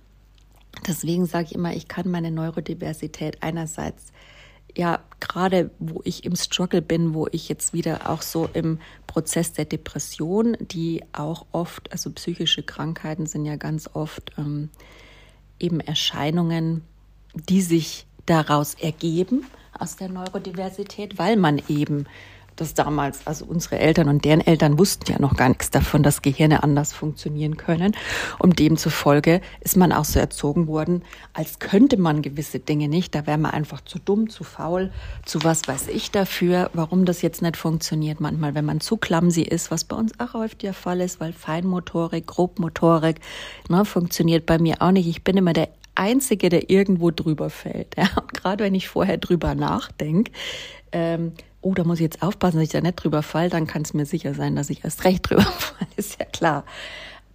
deswegen 0.87 1.27
sage 1.27 1.47
ich 1.47 1.55
immer, 1.55 1.75
ich 1.75 1.89
kann 1.89 2.11
meine 2.11 2.31
Neurodiversität 2.31 3.43
einerseits 3.43 4.13
ja, 4.77 5.01
gerade 5.21 5.71
wo 5.79 6.01
ich 6.05 6.25
im 6.25 6.37
Struggle 6.37 6.83
bin, 6.83 7.15
wo 7.15 7.27
ich 7.31 7.49
jetzt 7.49 7.73
wieder 7.73 8.09
auch 8.09 8.23
so 8.23 8.49
im 8.53 8.79
Prozess 9.07 9.53
der 9.53 9.65
Depression, 9.65 10.57
die 10.61 11.03
auch 11.13 11.47
oft, 11.53 11.93
also 11.93 12.11
psychische 12.11 12.63
Krankheiten 12.63 13.27
sind 13.27 13.45
ja 13.45 13.57
ganz 13.57 13.91
oft 13.93 14.33
ähm, 14.39 14.71
eben 15.59 15.81
Erscheinungen, 15.81 16.83
die 17.35 17.63
sich 17.63 18.07
daraus 18.27 18.75
ergeben 18.75 19.45
aus 19.79 19.97
der 19.97 20.09
Neurodiversität, 20.09 21.19
weil 21.19 21.37
man 21.37 21.61
eben 21.69 22.07
das 22.61 22.75
damals, 22.75 23.27
also 23.27 23.45
unsere 23.45 23.79
Eltern 23.79 24.09
und 24.09 24.25
deren 24.25 24.41
Eltern 24.41 24.79
wussten 24.79 25.11
ja 25.11 25.19
noch 25.21 25.37
gar 25.37 25.49
nichts 25.49 25.71
davon, 25.71 26.03
dass 26.03 26.23
Gehirne 26.23 26.63
anders 26.63 26.93
funktionieren 26.93 27.57
können. 27.57 27.97
Und 28.39 28.59
demzufolge 28.59 29.41
ist 29.61 29.77
man 29.77 29.93
auch 29.93 30.05
so 30.05 30.19
erzogen 30.19 30.67
worden, 30.67 31.03
als 31.33 31.59
könnte 31.59 31.97
man 31.97 32.23
gewisse 32.23 32.59
Dinge 32.59 32.89
nicht. 32.89 33.15
Da 33.15 33.27
wäre 33.27 33.39
man 33.39 33.53
einfach 33.53 33.81
zu 33.81 33.99
dumm, 33.99 34.29
zu 34.29 34.45
faul, 34.45 34.93
zu 35.25 35.43
was 35.43 35.67
weiß 35.67 35.89
ich 35.89 36.11
dafür, 36.11 36.71
warum 36.75 37.05
das 37.05 37.23
jetzt 37.23 37.43
nicht 37.43 37.57
funktioniert. 37.57 38.21
Manchmal, 38.21 38.55
wenn 38.55 38.65
man 38.65 38.81
zu 38.81 38.97
clumsy 38.97 39.43
ist, 39.43 39.71
was 39.71 39.85
bei 39.85 39.97
uns 39.97 40.13
auch 40.19 40.35
häufig 40.35 40.59
der 40.59 40.75
Fall 40.75 41.01
ist, 41.01 41.21
weil 41.21 41.33
Feinmotorik, 41.33 42.27
Grobmotorik, 42.27 43.21
ne, 43.69 43.85
funktioniert 43.85 44.47
bei 44.47 44.59
mir 44.59 44.77
auch 44.81 44.93
nicht. 44.93 45.09
Ich 45.09 45.25
bin 45.25 45.37
immer 45.37 45.53
der 45.53 45.69
Einzige, 45.95 46.49
der 46.49 46.71
irgendwo 46.71 47.11
drüber 47.11 47.51
fällt. 47.51 47.97
Ja. 48.01 48.09
Und 48.17 48.33
gerade 48.33 48.65
wenn 48.65 48.75
ich 48.75 48.89
vorher 48.89 49.19
drüber 49.19 49.55
nachdenke, 49.55 50.33
ähm, 50.93 51.33
oh, 51.63 51.75
da 51.75 51.85
muss 51.85 51.99
ich 51.99 52.05
jetzt 52.05 52.23
aufpassen, 52.23 52.57
dass 52.57 52.65
ich 52.65 52.73
da 52.73 52.81
nicht 52.81 52.97
drüber 52.97 53.23
fall, 53.23 53.51
dann 53.51 53.67
kann 53.67 53.83
es 53.83 53.95
mir 53.95 54.07
sicher 54.07 54.35
sein, 54.35 54.57
dass 54.57 54.71
ich 54.71 54.85
erst 54.85 55.05
recht 55.05 55.29
drüber 55.31 55.43
fall, 55.43 55.87
ist 55.97 56.19
ja 56.19 56.27
klar. 56.27 56.65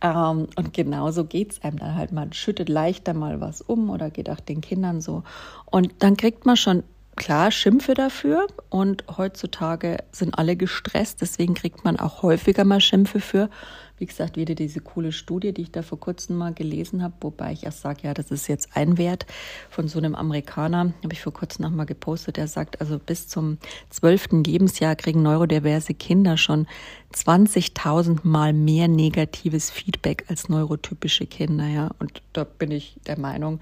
Ähm, 0.01 0.48
und 0.55 0.74
genauso 0.74 1.25
geht's 1.25 1.63
einem 1.63 1.79
dann 1.79 1.96
halt. 1.96 2.12
Man 2.12 2.34
schüttet 2.34 2.70
leichter 2.70 3.13
mal 3.13 3.41
was 3.41 3.62
um 3.62 3.89
oder 3.89 4.10
geht 4.10 4.29
auch 4.29 4.39
den 4.39 4.62
Kindern 4.62 5.01
so. 5.01 5.24
Und 5.65 5.94
dann 6.00 6.17
kriegt 6.17 6.46
man 6.46 6.58
schon 6.58 6.84
klar 7.15 7.51
Schimpfe 7.51 7.94
dafür 7.94 8.48
und 8.70 9.05
heutzutage 9.17 9.98
sind 10.12 10.38
alle 10.38 10.55
gestresst, 10.55 11.22
deswegen 11.22 11.53
kriegt 11.53 11.86
man 11.86 11.98
auch 11.98 12.24
häufiger 12.24 12.65
mal 12.65 12.82
Schimpfe 12.82 13.20
für. 13.20 13.50
Wie 13.97 14.05
gesagt, 14.05 14.35
wieder 14.35 14.55
diese 14.55 14.81
coole 14.81 15.13
Studie, 15.13 15.53
die 15.53 15.63
ich 15.63 15.71
da 15.71 15.81
vor 15.81 15.99
kurzem 15.99 16.37
mal 16.37 16.53
gelesen 16.53 17.01
habe, 17.01 17.13
wobei 17.21 17.53
ich 17.53 17.63
erst 17.63 17.81
sage, 17.81 18.01
ja, 18.03 18.13
das 18.13 18.29
ist 18.29 18.47
jetzt 18.47 18.69
ein 18.75 18.97
Wert 18.97 19.25
von 19.69 19.87
so 19.87 19.99
einem 19.99 20.15
Amerikaner, 20.15 20.93
habe 21.01 21.13
ich 21.13 21.21
vor 21.21 21.31
kurzem 21.31 21.63
noch 21.63 21.71
mal 21.71 21.85
gepostet, 21.85 22.35
der 22.35 22.47
sagt, 22.47 22.81
also 22.81 22.99
bis 22.99 23.29
zum 23.29 23.57
zwölften 23.89 24.43
Lebensjahr 24.43 24.95
kriegen 24.95 25.23
neurodiverse 25.23 25.93
Kinder 25.93 26.35
schon 26.35 26.67
20.000 27.13 28.19
Mal 28.23 28.51
mehr 28.51 28.89
negatives 28.89 29.69
Feedback 29.69 30.25
als 30.27 30.49
neurotypische 30.49 31.25
Kinder, 31.25 31.67
ja. 31.67 31.91
Und 31.99 32.21
da 32.33 32.43
bin 32.43 32.71
ich 32.71 32.99
der 33.07 33.17
Meinung, 33.17 33.61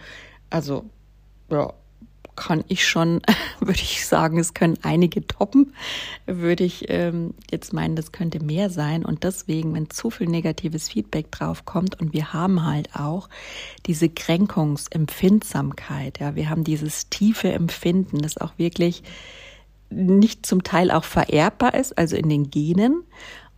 also, 0.49 0.85
ja, 1.51 1.73
kann 2.35 2.63
ich 2.67 2.87
schon, 2.87 3.21
würde 3.59 3.81
ich 3.81 4.05
sagen, 4.05 4.37
es 4.37 4.53
können 4.53 4.77
einige 4.81 5.25
toppen, 5.27 5.73
würde 6.25 6.63
ich 6.63 6.85
ähm, 6.89 7.33
jetzt 7.51 7.73
meinen, 7.73 7.95
das 7.95 8.11
könnte 8.11 8.43
mehr 8.43 8.69
sein. 8.69 9.05
Und 9.05 9.23
deswegen, 9.23 9.73
wenn 9.73 9.89
zu 9.89 10.09
viel 10.09 10.27
negatives 10.27 10.89
Feedback 10.89 11.31
drauf 11.31 11.65
kommt 11.65 11.99
und 11.99 12.13
wir 12.13 12.33
haben 12.33 12.65
halt 12.65 12.95
auch 12.95 13.29
diese 13.85 14.09
Kränkungsempfindsamkeit, 14.09 16.19
ja, 16.19 16.35
wir 16.35 16.49
haben 16.49 16.63
dieses 16.63 17.09
tiefe 17.09 17.51
Empfinden, 17.51 18.19
das 18.19 18.37
auch 18.37 18.57
wirklich 18.57 19.03
nicht 19.89 20.45
zum 20.45 20.63
Teil 20.63 20.91
auch 20.91 21.03
vererbbar 21.03 21.73
ist, 21.75 21.97
also 21.97 22.15
in 22.15 22.29
den 22.29 22.49
Genen 22.49 23.03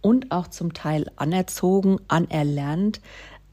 und 0.01 0.31
auch 0.31 0.47
zum 0.47 0.73
Teil 0.73 1.11
anerzogen, 1.15 1.99
anerlernt, 2.07 2.99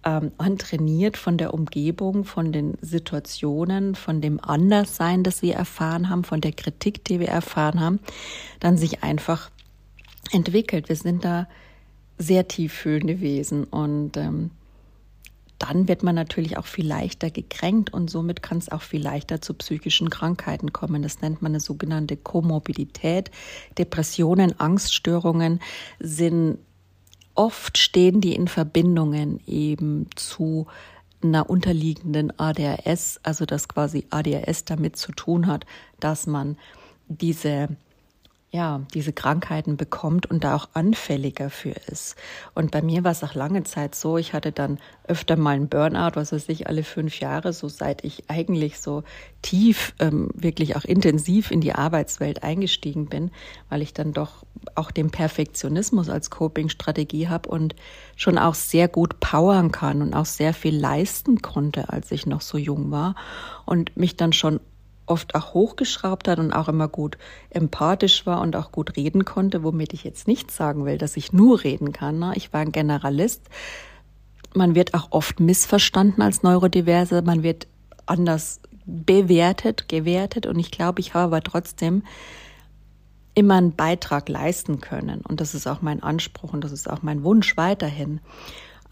ähm, 0.04 0.32
antrainiert 0.38 1.16
von 1.16 1.38
der 1.38 1.54
Umgebung, 1.54 2.24
von 2.24 2.52
den 2.52 2.76
Situationen, 2.80 3.94
von 3.94 4.20
dem 4.20 4.42
Anderssein, 4.42 5.22
das 5.22 5.42
wir 5.42 5.54
erfahren 5.54 6.08
haben, 6.08 6.24
von 6.24 6.40
der 6.40 6.52
Kritik, 6.52 7.04
die 7.04 7.20
wir 7.20 7.28
erfahren 7.28 7.80
haben, 7.80 8.00
dann 8.60 8.76
sich 8.76 9.02
einfach 9.02 9.50
entwickelt. 10.32 10.88
Wir 10.88 10.96
sind 10.96 11.24
da 11.24 11.48
sehr 12.18 12.48
tieffühlende 12.48 13.20
Wesen 13.20 13.64
und 13.64 14.16
ähm, 14.16 14.50
dann 15.58 15.86
wird 15.86 16.02
man 16.02 16.16
natürlich 16.16 16.56
auch 16.56 16.66
viel 16.66 16.86
leichter 16.86 17.30
gekränkt 17.30 17.92
und 17.92 18.10
somit 18.10 18.42
kann 18.42 18.58
es 18.58 18.70
auch 18.70 18.82
viel 18.82 19.00
leichter 19.00 19.40
zu 19.40 19.54
psychischen 19.54 20.10
Krankheiten 20.10 20.72
kommen. 20.72 21.02
Das 21.02 21.20
nennt 21.20 21.40
man 21.40 21.52
eine 21.52 21.60
sogenannte 21.60 22.16
Komorbidität. 22.16 23.30
Depressionen, 23.78 24.58
Angststörungen 24.58 25.60
sind 26.00 26.58
oft 27.34 27.78
stehen 27.78 28.20
die 28.20 28.34
in 28.34 28.48
Verbindungen 28.48 29.40
eben 29.46 30.08
zu 30.16 30.66
einer 31.22 31.48
unterliegenden 31.48 32.38
ADHS, 32.38 33.20
also 33.22 33.46
dass 33.46 33.68
quasi 33.68 34.06
ADHS 34.10 34.64
damit 34.64 34.96
zu 34.96 35.12
tun 35.12 35.46
hat, 35.46 35.66
dass 36.00 36.26
man 36.26 36.56
diese 37.08 37.68
ja, 38.54 38.82
diese 38.92 39.14
Krankheiten 39.14 39.78
bekommt 39.78 40.26
und 40.26 40.44
da 40.44 40.54
auch 40.54 40.68
anfälliger 40.74 41.48
für 41.48 41.70
ist. 41.70 42.16
Und 42.54 42.70
bei 42.70 42.82
mir 42.82 43.02
war 43.02 43.10
es 43.10 43.24
auch 43.24 43.34
lange 43.34 43.64
Zeit 43.64 43.94
so, 43.94 44.18
ich 44.18 44.34
hatte 44.34 44.52
dann 44.52 44.78
öfter 45.04 45.36
mal 45.36 45.56
einen 45.56 45.70
Burnout, 45.70 46.16
was 46.16 46.32
weiß 46.32 46.50
ich, 46.50 46.66
alle 46.66 46.84
fünf 46.84 47.18
Jahre, 47.18 47.54
so 47.54 47.68
seit 47.68 48.04
ich 48.04 48.28
eigentlich 48.28 48.78
so 48.78 49.04
tief, 49.40 49.94
ähm, 50.00 50.28
wirklich 50.34 50.76
auch 50.76 50.84
intensiv 50.84 51.50
in 51.50 51.62
die 51.62 51.74
Arbeitswelt 51.74 52.42
eingestiegen 52.42 53.06
bin, 53.06 53.30
weil 53.70 53.80
ich 53.80 53.94
dann 53.94 54.12
doch 54.12 54.44
auch 54.74 54.90
den 54.90 55.10
Perfektionismus 55.10 56.10
als 56.10 56.28
Coping-Strategie 56.28 57.28
habe 57.28 57.48
und 57.48 57.74
schon 58.16 58.36
auch 58.36 58.54
sehr 58.54 58.86
gut 58.86 59.18
powern 59.18 59.72
kann 59.72 60.02
und 60.02 60.12
auch 60.12 60.26
sehr 60.26 60.52
viel 60.52 60.76
leisten 60.76 61.40
konnte, 61.40 61.88
als 61.88 62.12
ich 62.12 62.26
noch 62.26 62.42
so 62.42 62.58
jung 62.58 62.90
war 62.90 63.14
und 63.64 63.96
mich 63.96 64.18
dann 64.18 64.34
schon 64.34 64.60
oft 65.06 65.34
auch 65.34 65.54
hochgeschraubt 65.54 66.28
hat 66.28 66.38
und 66.38 66.52
auch 66.52 66.68
immer 66.68 66.88
gut 66.88 67.18
empathisch 67.50 68.26
war 68.26 68.40
und 68.40 68.56
auch 68.56 68.72
gut 68.72 68.96
reden 68.96 69.24
konnte, 69.24 69.62
womit 69.62 69.92
ich 69.92 70.04
jetzt 70.04 70.28
nicht 70.28 70.50
sagen 70.50 70.84
will, 70.84 70.98
dass 70.98 71.16
ich 71.16 71.32
nur 71.32 71.64
reden 71.64 71.92
kann. 71.92 72.18
Ne? 72.18 72.32
Ich 72.36 72.52
war 72.52 72.60
ein 72.60 72.72
Generalist. 72.72 73.42
Man 74.54 74.74
wird 74.74 74.94
auch 74.94 75.08
oft 75.10 75.40
missverstanden 75.40 76.22
als 76.22 76.42
Neurodiverse. 76.42 77.22
Man 77.22 77.42
wird 77.42 77.66
anders 78.06 78.60
bewertet, 78.84 79.88
gewertet. 79.88 80.46
Und 80.46 80.58
ich 80.58 80.70
glaube, 80.70 81.00
ich 81.00 81.14
habe 81.14 81.24
aber 81.24 81.42
trotzdem 81.42 82.02
immer 83.34 83.54
einen 83.54 83.74
Beitrag 83.74 84.28
leisten 84.28 84.80
können. 84.80 85.22
Und 85.22 85.40
das 85.40 85.54
ist 85.54 85.66
auch 85.66 85.82
mein 85.82 86.02
Anspruch 86.02 86.52
und 86.52 86.62
das 86.62 86.72
ist 86.72 86.88
auch 86.88 87.02
mein 87.02 87.24
Wunsch 87.24 87.56
weiterhin. 87.56 88.20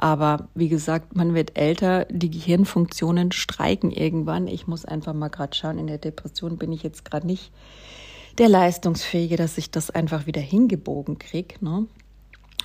Aber 0.03 0.49
wie 0.55 0.71
gesagt, 0.71 1.15
man 1.15 1.35
wird 1.35 1.59
älter, 1.59 2.07
die 2.07 2.31
Gehirnfunktionen 2.31 3.33
streiken 3.33 3.91
irgendwann. 3.91 4.47
Ich 4.47 4.67
muss 4.67 4.87
einfach 4.87 5.13
mal 5.13 5.29
gerade 5.29 5.55
schauen, 5.55 5.79
in 5.79 5.89
der 5.89 5.99
Depression 5.99 6.57
bin 6.57 6.73
ich 6.73 6.83
jetzt 6.83 7.05
gerade 7.05 7.27
nicht 7.27 7.53
der 8.39 8.49
Leistungsfähige, 8.49 9.37
dass 9.37 9.59
ich 9.59 9.71
das 9.71 9.91
einfach 9.91 10.25
wieder 10.25 10.41
hingebogen 10.41 11.19
kriege. 11.19 11.63
Ne? 11.63 11.87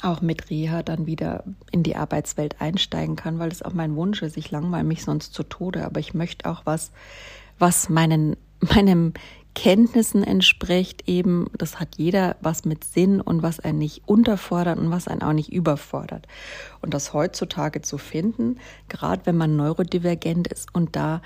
Auch 0.01 0.21
mit 0.21 0.49
Reha 0.49 0.81
dann 0.81 1.07
wieder 1.07 1.43
in 1.71 1.83
die 1.83 1.97
Arbeitswelt 1.97 2.61
einsteigen 2.61 3.17
kann, 3.17 3.37
weil 3.37 3.49
das 3.49 3.63
auch 3.63 3.73
mein 3.73 3.97
Wunsch 3.97 4.21
ist. 4.21 4.37
Ich 4.37 4.49
langweile 4.51 4.85
mich 4.85 5.03
sonst 5.03 5.33
zu 5.33 5.43
Tode, 5.43 5.83
aber 5.83 5.99
ich 5.99 6.13
möchte 6.13 6.49
auch 6.49 6.61
was, 6.63 6.93
was 7.59 7.89
meinen, 7.89 8.37
meinem 8.61 9.11
Kenntnissen 9.55 10.23
entspricht 10.23 11.07
eben, 11.07 11.47
das 11.57 11.79
hat 11.79 11.97
jeder 11.97 12.35
was 12.41 12.65
mit 12.65 12.83
Sinn 12.83 13.21
und 13.21 13.41
was 13.41 13.59
einen 13.59 13.79
nicht 13.79 14.03
unterfordert 14.05 14.77
und 14.77 14.91
was 14.91 15.07
einen 15.07 15.23
auch 15.23 15.33
nicht 15.33 15.51
überfordert. 15.51 16.27
Und 16.81 16.93
das 16.93 17.13
heutzutage 17.13 17.81
zu 17.81 17.97
finden, 17.97 18.59
gerade 18.89 19.25
wenn 19.25 19.37
man 19.37 19.55
neurodivergent 19.55 20.47
ist 20.49 20.75
und 20.75 20.95
da 20.95 21.21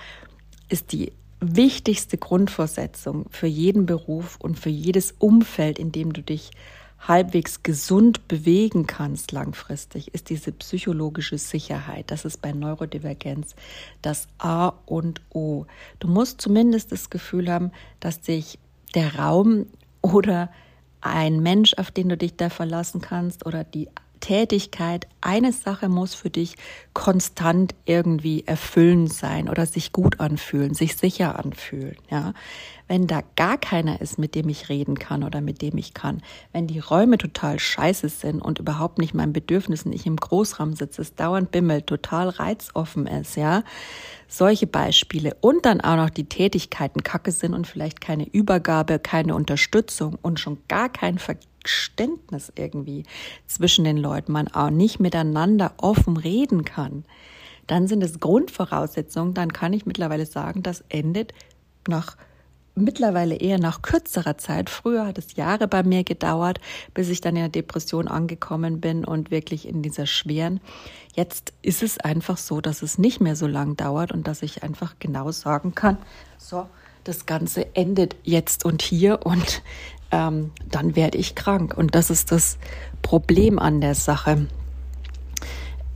ist 0.70 0.92
die 0.94 1.12
wichtigste 1.42 2.18
Grundvoraussetzung 2.18 3.26
für 3.30 3.48
jeden 3.48 3.86
Beruf 3.86 4.38
und 4.40 4.60
für 4.60 4.70
jedes 4.70 5.14
Umfeld, 5.18 5.80
in 5.80 5.92
dem 5.92 6.14
du 6.14 6.22
dich 6.22 6.52
halbwegs 7.00 7.64
gesund 7.64 8.28
bewegen 8.28 8.86
kannst 8.86 9.32
langfristig, 9.32 10.14
ist 10.14 10.30
diese 10.30 10.52
psychologische 10.52 11.38
Sicherheit. 11.38 12.12
Das 12.12 12.26
ist 12.26 12.42
bei 12.42 12.52
Neurodivergenz 12.52 13.56
das 14.02 14.28
A 14.38 14.74
und 14.86 15.22
O. 15.30 15.66
Du 16.00 16.08
musst 16.08 16.42
zumindest 16.42 16.92
das 16.92 17.10
Gefühl 17.10 17.52
haben, 17.52 17.72
dass 18.00 18.22
dich 18.22 18.60
der 18.96 19.16
Raum 19.16 19.68
oder 20.02 20.50
ein 21.02 21.40
Mensch, 21.42 21.74
auf 21.76 21.92
den 21.92 22.10
du 22.10 22.18
dich 22.18 22.36
da 22.36 22.50
verlassen 22.50 23.02
kannst 23.02 23.46
oder 23.46 23.64
die 23.64 23.88
Tätigkeit, 24.20 25.08
eine 25.22 25.52
Sache 25.52 25.90
muss 25.90 26.14
für 26.14 26.30
dich 26.30 26.56
konstant 26.94 27.76
irgendwie 27.86 28.44
erfüllend 28.46 29.12
sein 29.12 29.50
oder 29.50 29.66
sich 29.66 29.92
gut 29.92 30.20
anfühlen, 30.20 30.74
sich 30.74 30.96
sicher 30.96 31.40
anfühlen, 31.40 31.98
ja. 32.10 32.34
Wenn 32.88 33.06
da 33.06 33.22
gar 33.36 33.60
keiner 33.60 34.02
ist, 34.02 34.18
mit 34.18 34.34
dem 34.34 34.50
ich 34.50 34.68
reden 34.68 34.98
kann 34.98 35.24
oder 35.24 35.42
mit 35.42 35.62
dem 35.62 35.78
ich 35.78 35.94
kann, 35.94 36.24
wenn 36.54 36.66
die 36.66 36.80
Räume 36.80 37.20
total 37.20 37.60
scheiße 37.60 38.10
sind 38.10 38.42
und 38.42 38.58
überhaupt 38.58 38.98
nicht 38.98 39.14
meinen 39.14 39.32
Bedürfnissen, 39.32 39.94
ich 39.94 40.08
im 40.08 40.16
Großraum 40.16 40.74
sitze, 40.74 41.04
es 41.04 41.14
dauernd 41.14 41.52
bimmelt, 41.52 41.86
total 41.86 42.30
reizoffen 42.30 43.06
ist, 43.06 43.36
ja. 43.36 43.64
Solche 44.28 44.68
Beispiele 44.68 45.36
und 45.42 45.66
dann 45.66 45.82
auch 45.82 45.96
noch 45.96 46.10
die 46.10 46.30
Tätigkeiten 46.30 47.04
kacke 47.04 47.32
sind 47.32 47.54
und 47.54 47.68
vielleicht 47.68 48.02
keine 48.02 48.28
Übergabe, 48.28 49.00
keine 49.00 49.36
Unterstützung 49.36 50.18
und 50.22 50.40
schon 50.40 50.60
gar 50.68 50.90
kein 50.90 51.20
Ver 51.20 51.36
Verständnis 51.62 52.52
irgendwie 52.56 53.04
zwischen 53.48 53.84
den 53.84 53.98
Leuten, 53.98 54.32
man 54.32 54.48
auch 54.48 54.70
nicht 54.70 55.00
miteinander 55.00 55.74
offen 55.78 56.18
reden 56.18 56.66
kann, 56.66 57.06
dann 57.68 57.88
sind 57.88 58.04
es 58.04 58.20
Grundvoraussetzungen, 58.20 59.34
dann 59.34 59.54
kann 59.54 59.74
ich 59.74 59.86
mittlerweile 59.86 60.26
sagen, 60.26 60.64
das 60.64 60.84
endet 60.90 61.34
nach 61.88 62.18
mittlerweile 62.76 63.36
eher 63.36 63.60
nach 63.60 63.82
kürzerer 63.82 64.38
Zeit. 64.38 64.70
Früher 64.70 65.06
hat 65.06 65.18
es 65.18 65.36
Jahre 65.36 65.68
bei 65.68 65.84
mir 65.84 66.04
gedauert, 66.04 66.62
bis 66.94 67.10
ich 67.10 67.20
dann 67.20 67.36
in 67.36 67.42
der 67.42 67.50
Depression 67.50 68.08
angekommen 68.08 68.80
bin 68.80 69.04
und 69.04 69.32
wirklich 69.32 69.68
in 69.68 69.82
dieser 69.82 70.06
schweren. 70.06 70.62
Jetzt 71.14 71.54
ist 71.62 71.84
es 71.84 72.00
einfach 72.00 72.38
so, 72.38 72.62
dass 72.62 72.82
es 72.82 72.98
nicht 72.98 73.20
mehr 73.20 73.36
so 73.36 73.48
lang 73.48 73.76
dauert 73.76 74.12
und 74.14 74.28
dass 74.28 74.42
ich 74.42 74.64
einfach 74.64 74.96
genau 75.00 75.32
sagen 75.32 75.76
kann, 75.76 75.98
so, 76.38 76.68
das 77.04 77.26
Ganze 77.26 77.76
endet 77.76 78.16
jetzt 78.24 78.66
und 78.66 78.82
hier 78.82 79.26
und 79.26 79.62
ähm, 80.12 80.52
dann 80.70 80.96
werde 80.96 81.18
ich 81.18 81.36
krank. 81.36 81.76
Und 81.78 81.96
das 81.96 82.10
ist 82.10 82.32
das 82.32 82.58
Problem 83.02 83.60
an 83.60 83.82
der 83.82 83.96
Sache, 83.96 84.48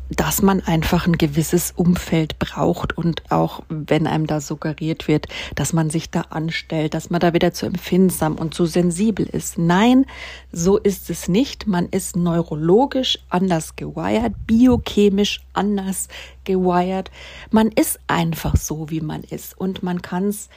dass 0.10 0.42
man 0.42 0.62
einfach 0.62 1.08
ein 1.08 1.18
gewisses 1.18 1.72
Umfeld 1.72 2.38
braucht 2.40 2.98
und 2.98 3.24
auch 3.32 3.62
wenn 3.70 4.06
einem 4.06 4.28
da 4.28 4.42
suggeriert 4.42 5.08
wird, 5.08 5.28
dass 5.56 5.74
man 5.74 5.90
sich 5.90 6.12
da 6.12 6.22
anstellt, 6.30 6.94
dass 6.94 7.10
man 7.10 7.20
da 7.20 7.34
wieder 7.34 7.54
zu 7.54 7.66
empfindsam 7.66 8.36
und 8.36 8.54
zu 8.54 8.66
sensibel 8.66 9.26
ist. 9.26 9.58
Nein, 9.58 10.06
so 10.52 10.78
ist 10.78 11.10
es 11.10 11.28
nicht. 11.28 11.68
Man 11.68 11.88
ist 11.88 12.16
neurologisch 12.16 13.20
anders 13.30 13.76
gewired, 13.76 14.34
biochemisch 14.46 15.42
anders 15.54 16.08
gewired. 16.44 17.10
Man 17.50 17.70
ist 17.70 18.00
einfach 18.08 18.56
so, 18.56 18.90
wie 18.90 19.02
man 19.02 19.24
ist 19.24 19.58
und 19.58 19.84
man 19.84 20.02
kann 20.02 20.28
es 20.28 20.50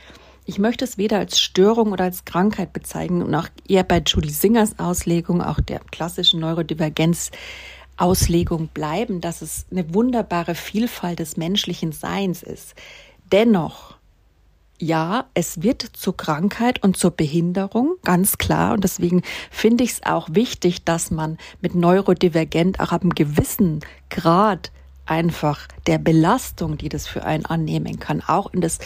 ich 0.46 0.58
möchte 0.58 0.84
es 0.84 0.96
weder 0.96 1.18
als 1.18 1.40
Störung 1.40 1.92
oder 1.92 2.04
als 2.04 2.24
Krankheit 2.24 2.72
bezeichnen 2.72 3.22
und 3.22 3.34
auch 3.34 3.48
eher 3.68 3.82
bei 3.82 4.02
Judy 4.04 4.30
Singers 4.30 4.78
Auslegung, 4.78 5.42
auch 5.42 5.60
der 5.60 5.80
klassischen 5.90 6.40
Neurodivergenz 6.40 7.32
Auslegung 7.96 8.68
bleiben, 8.68 9.20
dass 9.20 9.42
es 9.42 9.66
eine 9.70 9.92
wunderbare 9.92 10.54
Vielfalt 10.54 11.18
des 11.18 11.36
menschlichen 11.36 11.92
Seins 11.92 12.42
ist. 12.42 12.74
Dennoch 13.32 13.96
ja, 14.78 15.24
es 15.32 15.62
wird 15.62 15.82
zur 15.82 16.16
Krankheit 16.18 16.82
und 16.82 16.98
zur 16.98 17.10
Behinderung, 17.10 17.96
ganz 18.04 18.36
klar. 18.36 18.74
Und 18.74 18.84
deswegen 18.84 19.22
finde 19.50 19.84
ich 19.84 19.92
es 19.92 20.02
auch 20.04 20.28
wichtig, 20.32 20.84
dass 20.84 21.10
man 21.10 21.38
mit 21.62 21.74
Neurodivergent 21.74 22.78
auch 22.80 22.92
ab 22.92 23.00
einem 23.00 23.14
gewissen 23.14 23.80
Grad 24.10 24.70
einfach 25.06 25.66
der 25.86 25.98
Belastung, 25.98 26.76
die 26.76 26.88
das 26.88 27.06
für 27.06 27.24
einen 27.24 27.46
annehmen 27.46 27.98
kann, 27.98 28.22
auch 28.26 28.52
in 28.52 28.60
das 28.60 28.78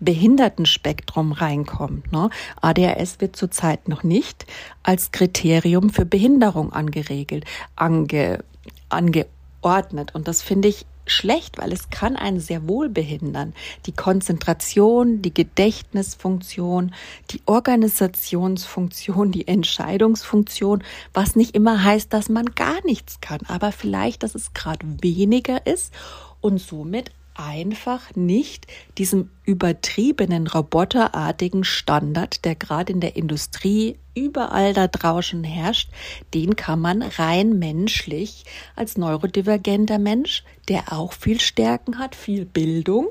Behindertenspektrum 0.00 1.32
reinkommt. 1.32 2.10
Ne? 2.12 2.30
ADHS 2.60 3.20
wird 3.20 3.36
zurzeit 3.36 3.88
noch 3.88 4.02
nicht 4.02 4.46
als 4.82 5.12
Kriterium 5.12 5.90
für 5.90 6.04
Behinderung 6.06 6.72
angeregelt, 6.72 7.44
ange, 7.76 8.42
angeordnet. 8.88 10.14
Und 10.14 10.28
das 10.28 10.42
finde 10.42 10.68
ich 10.68 10.86
schlecht, 11.06 11.58
weil 11.58 11.72
es 11.72 11.90
kann 11.90 12.16
einen 12.16 12.40
sehr 12.40 12.68
wohl 12.68 12.88
behindern. 12.88 13.54
Die 13.86 13.92
Konzentration, 13.92 15.22
die 15.22 15.32
Gedächtnisfunktion, 15.32 16.94
die 17.30 17.40
Organisationsfunktion, 17.46 19.32
die 19.32 19.48
Entscheidungsfunktion, 19.48 20.82
was 21.14 21.36
nicht 21.36 21.54
immer 21.54 21.82
heißt, 21.82 22.12
dass 22.12 22.28
man 22.28 22.54
gar 22.54 22.84
nichts 22.84 23.20
kann, 23.20 23.40
aber 23.48 23.72
vielleicht, 23.72 24.22
dass 24.22 24.34
es 24.34 24.52
gerade 24.52 24.86
weniger 25.00 25.66
ist 25.66 25.94
und 26.40 26.58
somit 26.58 27.10
einfach 27.38 28.14
nicht 28.14 28.66
diesem 28.98 29.30
übertriebenen 29.44 30.46
roboterartigen 30.46 31.64
Standard, 31.64 32.44
der 32.44 32.54
gerade 32.54 32.92
in 32.92 33.00
der 33.00 33.16
Industrie 33.16 33.98
überall 34.14 34.72
da 34.72 34.88
draußen 34.88 35.44
herrscht, 35.44 35.90
den 36.34 36.56
kann 36.56 36.80
man 36.80 37.02
rein 37.02 37.58
menschlich 37.58 38.44
als 38.74 38.96
neurodivergenter 38.96 39.98
Mensch, 39.98 40.42
der 40.68 40.92
auch 40.92 41.12
viel 41.12 41.40
Stärken 41.40 41.98
hat, 41.98 42.16
viel 42.16 42.44
Bildung, 42.44 43.08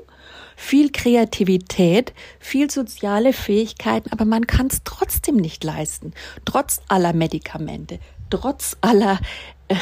viel 0.56 0.90
Kreativität, 0.90 2.12
viel 2.40 2.70
soziale 2.70 3.32
Fähigkeiten, 3.32 4.10
aber 4.10 4.24
man 4.24 4.46
kann 4.46 4.66
es 4.66 4.82
trotzdem 4.84 5.36
nicht 5.36 5.62
leisten, 5.62 6.12
trotz 6.44 6.80
aller 6.88 7.12
Medikamente, 7.12 8.00
trotz 8.30 8.76
aller 8.80 9.20
äh, 9.68 9.76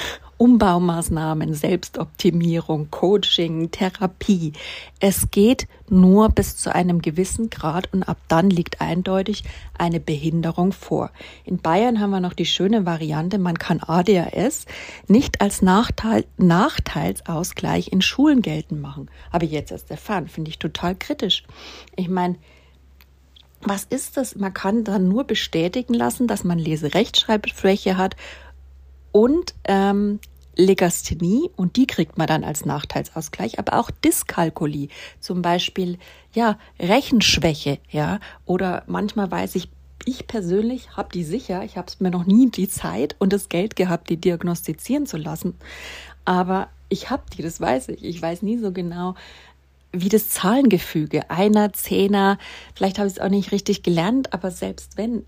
Umbaumaßnahmen, 0.45 1.55
Selbstoptimierung, 1.55 2.91
Coaching, 2.91 3.71
Therapie. 3.71 4.53
Es 5.01 5.31
geht 5.31 5.67
nur 5.89 6.29
bis 6.29 6.59
zu 6.59 6.75
einem 6.75 7.01
gewissen 7.01 7.49
Grad 7.49 7.91
und 7.95 8.03
ab 8.03 8.19
dann 8.29 8.51
liegt 8.51 8.83
eindeutig 8.83 9.45
eine 9.79 10.01
Behinderung 10.01 10.73
vor. 10.73 11.11
In 11.47 11.57
Bayern 11.57 11.99
haben 11.99 12.11
wir 12.11 12.21
noch 12.21 12.35
die 12.35 12.45
schöne 12.45 12.85
Variante, 12.85 13.39
man 13.39 13.59
kann 13.59 13.81
ADHS 13.81 14.67
nicht 15.09 15.41
als 15.41 15.63
Nachteil, 15.63 16.27
Nachteilsausgleich 16.37 17.89
in 17.91 18.03
Schulen 18.03 18.43
geltend 18.43 18.83
machen. 18.83 19.09
Ich 19.41 19.51
jetzt 19.51 19.73
erst 19.73 19.91
erfahren, 19.91 20.29
finde 20.29 20.51
ich 20.51 20.59
total 20.59 20.95
kritisch. 20.95 21.45
Ich 21.97 22.11
meine, 22.11 22.37
was 23.63 23.85
ist 23.85 24.19
das? 24.19 24.37
Man 24.37 24.53
kann 24.53 24.85
dann 24.85 25.09
nur 25.09 25.25
bestätigen 25.25 25.95
lassen, 25.95 26.27
dass 26.27 26.45
man 26.45 26.59
Leserechtschreibschwäche 26.59 27.97
hat 27.97 28.17
und 29.11 29.55
ähm, 29.65 30.19
Legasthenie 30.57 31.51
und 31.57 31.77
die 31.77 31.87
kriegt 31.87 32.19
man 32.19 32.27
dann 32.27 32.45
als 32.45 32.65
Nachteilsausgleich, 32.65 33.59
aber 33.59 33.79
auch 33.79 33.91
Dyskalkulie, 33.91 34.89
zum 35.21 35.43
Beispiel 35.43 35.99
ja 36.33 36.59
Rechenschwäche, 36.81 37.79
ja 37.91 38.21
oder 38.47 38.85
manchmal 38.87 39.31
weiß 39.31 39.55
ich 39.57 39.69
ich 40.07 40.27
persönlich 40.27 40.99
habe 40.99 41.09
die 41.15 41.25
sicher, 41.25 41.65
ich 41.65 41.79
habe 41.79 41.91
mir 42.01 42.11
noch 42.11 42.27
nie 42.27 42.51
die 42.51 42.69
Zeit 42.69 43.17
und 43.21 43.33
das 43.33 43.49
Geld 43.49 43.75
gehabt, 43.75 44.11
die 44.11 44.19
diagnostizieren 44.19 45.07
zu 45.07 45.17
lassen, 45.17 45.55
aber 46.27 46.69
ich 46.89 47.11
habe 47.11 47.23
die, 47.37 47.43
das 47.43 47.61
weiß 47.61 47.89
ich. 47.89 48.05
Ich 48.05 48.21
weiß 48.21 48.43
nie 48.43 48.59
so 48.59 48.73
genau, 48.73 49.15
wie 49.93 50.09
das 50.09 50.29
Zahlengefüge, 50.29 51.31
einer, 51.31 51.73
Zehner, 51.73 52.39
vielleicht 52.75 52.99
habe 52.99 53.09
ich 53.09 53.15
es 53.15 53.21
auch 53.21 53.29
nicht 53.29 53.53
richtig 53.53 53.83
gelernt, 53.83 54.33
aber 54.33 54.51
selbst 54.51 54.97
wenn, 54.97 55.25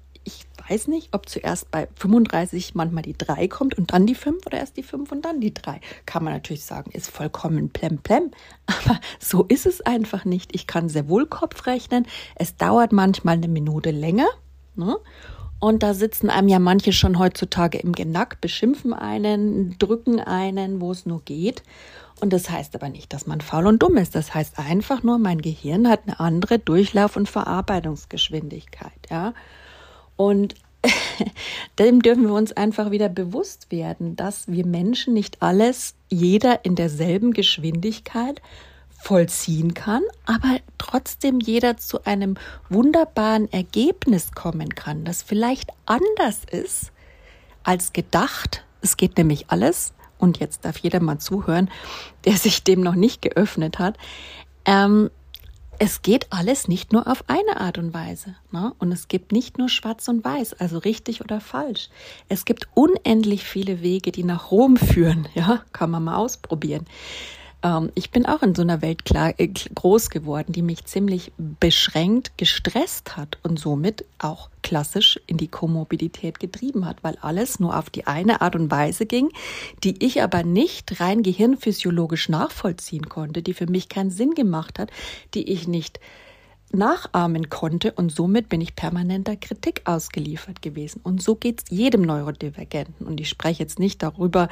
weiß 0.68 0.88
nicht, 0.88 1.14
ob 1.14 1.28
zuerst 1.28 1.70
bei 1.70 1.88
35 1.96 2.74
manchmal 2.74 3.02
die 3.02 3.16
3 3.16 3.48
kommt 3.48 3.76
und 3.76 3.92
dann 3.92 4.06
die 4.06 4.14
5 4.14 4.46
oder 4.46 4.58
erst 4.58 4.76
die 4.76 4.82
5 4.82 5.10
und 5.12 5.24
dann 5.24 5.40
die 5.40 5.54
3. 5.54 5.80
Kann 6.06 6.24
man 6.24 6.32
natürlich 6.32 6.64
sagen, 6.64 6.90
ist 6.92 7.10
vollkommen 7.10 7.70
plemplem. 7.70 8.30
Aber 8.66 9.00
so 9.18 9.44
ist 9.44 9.66
es 9.66 9.80
einfach 9.80 10.24
nicht. 10.24 10.54
Ich 10.54 10.66
kann 10.66 10.88
sehr 10.88 11.08
wohl 11.08 11.26
Kopf 11.26 11.66
rechnen. 11.66 12.06
Es 12.34 12.56
dauert 12.56 12.92
manchmal 12.92 13.36
eine 13.36 13.48
Minute 13.48 13.90
länger. 13.90 14.28
Ne? 14.74 14.96
Und 15.58 15.82
da 15.82 15.94
sitzen 15.94 16.28
einem 16.28 16.48
ja 16.48 16.58
manche 16.58 16.92
schon 16.92 17.18
heutzutage 17.18 17.78
im 17.78 17.92
Genack, 17.92 18.40
beschimpfen 18.40 18.92
einen, 18.92 19.78
drücken 19.78 20.20
einen, 20.20 20.80
wo 20.80 20.92
es 20.92 21.06
nur 21.06 21.22
geht. 21.22 21.62
Und 22.20 22.32
das 22.32 22.50
heißt 22.50 22.74
aber 22.74 22.88
nicht, 22.88 23.12
dass 23.12 23.26
man 23.26 23.40
faul 23.40 23.66
und 23.66 23.82
dumm 23.82 23.96
ist. 23.96 24.14
Das 24.14 24.34
heißt 24.34 24.58
einfach 24.58 25.02
nur, 25.02 25.18
mein 25.18 25.40
Gehirn 25.40 25.88
hat 25.88 26.02
eine 26.06 26.20
andere 26.20 26.58
Durchlauf- 26.58 27.16
und 27.16 27.28
Verarbeitungsgeschwindigkeit. 27.28 28.92
Ja. 29.10 29.34
Und 30.16 30.54
dem 31.78 32.02
dürfen 32.02 32.24
wir 32.24 32.34
uns 32.34 32.52
einfach 32.52 32.90
wieder 32.90 33.08
bewusst 33.08 33.70
werden, 33.70 34.16
dass 34.16 34.48
wir 34.48 34.66
Menschen 34.66 35.14
nicht 35.14 35.42
alles, 35.42 35.94
jeder 36.08 36.64
in 36.64 36.74
derselben 36.74 37.32
Geschwindigkeit 37.32 38.40
vollziehen 39.02 39.74
kann, 39.74 40.02
aber 40.24 40.58
trotzdem 40.78 41.38
jeder 41.38 41.76
zu 41.76 42.04
einem 42.04 42.36
wunderbaren 42.68 43.52
Ergebnis 43.52 44.32
kommen 44.32 44.74
kann, 44.74 45.04
das 45.04 45.22
vielleicht 45.22 45.70
anders 45.84 46.40
ist 46.50 46.92
als 47.62 47.92
gedacht. 47.92 48.64
Es 48.80 48.96
geht 48.96 49.16
nämlich 49.16 49.46
alles, 49.48 49.92
und 50.18 50.38
jetzt 50.38 50.64
darf 50.64 50.78
jeder 50.78 51.00
mal 51.00 51.18
zuhören, 51.18 51.70
der 52.24 52.36
sich 52.36 52.64
dem 52.64 52.80
noch 52.80 52.94
nicht 52.94 53.22
geöffnet 53.22 53.78
hat. 53.78 53.96
Ähm, 54.64 55.10
es 55.78 56.02
geht 56.02 56.32
alles 56.32 56.68
nicht 56.68 56.92
nur 56.92 57.06
auf 57.06 57.24
eine 57.28 57.60
Art 57.60 57.78
und 57.78 57.94
Weise. 57.94 58.34
Ne? 58.50 58.72
Und 58.78 58.92
es 58.92 59.08
gibt 59.08 59.32
nicht 59.32 59.58
nur 59.58 59.68
schwarz 59.68 60.08
und 60.08 60.24
weiß, 60.24 60.54
also 60.54 60.78
richtig 60.78 61.20
oder 61.20 61.40
falsch. 61.40 61.88
Es 62.28 62.44
gibt 62.44 62.68
unendlich 62.74 63.44
viele 63.44 63.82
Wege, 63.82 64.12
die 64.12 64.24
nach 64.24 64.50
Rom 64.50 64.76
führen. 64.76 65.28
Ja, 65.34 65.62
kann 65.72 65.90
man 65.90 66.04
mal 66.04 66.16
ausprobieren. 66.16 66.86
Ähm, 67.62 67.90
ich 67.94 68.10
bin 68.10 68.26
auch 68.26 68.42
in 68.42 68.54
so 68.54 68.62
einer 68.62 68.82
Welt 68.82 69.04
klar, 69.04 69.34
äh, 69.38 69.48
groß 69.48 70.10
geworden, 70.10 70.52
die 70.52 70.62
mich 70.62 70.84
ziemlich 70.84 71.32
beschränkt, 71.36 72.32
gestresst 72.36 73.16
hat 73.16 73.38
und 73.42 73.58
somit 73.58 74.04
auch 74.18 74.50
klassisch 74.62 75.20
in 75.26 75.36
die 75.36 75.48
Komorbidität 75.48 76.40
getrieben 76.40 76.86
hat, 76.86 77.02
weil 77.02 77.16
alles 77.20 77.60
nur 77.60 77.76
auf 77.76 77.90
die 77.90 78.06
eine 78.06 78.40
Art 78.40 78.56
und 78.56 78.70
Weise 78.70 79.06
ging, 79.06 79.30
die 79.84 80.04
ich 80.04 80.22
aber 80.22 80.42
nicht 80.42 81.00
rein 81.00 81.22
gehirnphysiologisch 81.22 82.28
nachvollziehen 82.28 83.08
konnte, 83.08 83.42
die 83.42 83.54
für 83.54 83.70
mich 83.70 83.88
keinen 83.88 84.10
Sinn 84.10 84.34
gemacht 84.34 84.78
hat, 84.78 84.90
die 85.34 85.50
ich 85.50 85.68
nicht 85.68 86.00
nachahmen 86.76 87.50
konnte 87.50 87.92
und 87.92 88.10
somit 88.10 88.48
bin 88.48 88.60
ich 88.60 88.76
permanenter 88.76 89.36
Kritik 89.36 89.82
ausgeliefert 89.84 90.62
gewesen. 90.62 91.00
Und 91.02 91.22
so 91.22 91.34
geht 91.34 91.62
es 91.62 91.76
jedem 91.76 92.02
Neurodivergenten. 92.02 93.06
Und 93.06 93.20
ich 93.20 93.28
spreche 93.28 93.62
jetzt 93.62 93.78
nicht 93.78 94.02
darüber, 94.02 94.48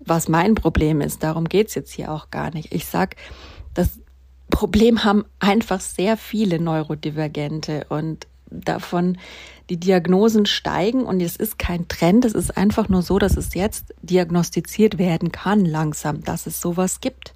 was 0.00 0.28
mein 0.28 0.54
Problem 0.54 1.00
ist. 1.00 1.22
Darum 1.22 1.48
geht 1.48 1.68
es 1.68 1.74
jetzt 1.74 1.92
hier 1.92 2.12
auch 2.12 2.30
gar 2.30 2.52
nicht. 2.52 2.72
Ich 2.74 2.86
sag, 2.86 3.16
das 3.74 4.00
Problem 4.50 5.04
haben 5.04 5.24
einfach 5.38 5.80
sehr 5.80 6.16
viele 6.16 6.60
Neurodivergente 6.60 7.86
und 7.88 8.26
davon 8.50 9.18
die 9.70 9.78
Diagnosen 9.78 10.46
steigen 10.46 11.04
und 11.04 11.20
es 11.20 11.36
ist 11.36 11.58
kein 11.58 11.88
Trend, 11.88 12.24
es 12.24 12.34
ist 12.34 12.56
einfach 12.56 12.88
nur 12.88 13.02
so, 13.02 13.18
dass 13.18 13.36
es 13.36 13.54
jetzt 13.54 13.94
diagnostiziert 14.02 14.98
werden 14.98 15.32
kann 15.32 15.64
langsam, 15.64 16.22
dass 16.22 16.46
es 16.46 16.60
sowas 16.60 17.00
gibt. 17.00 17.32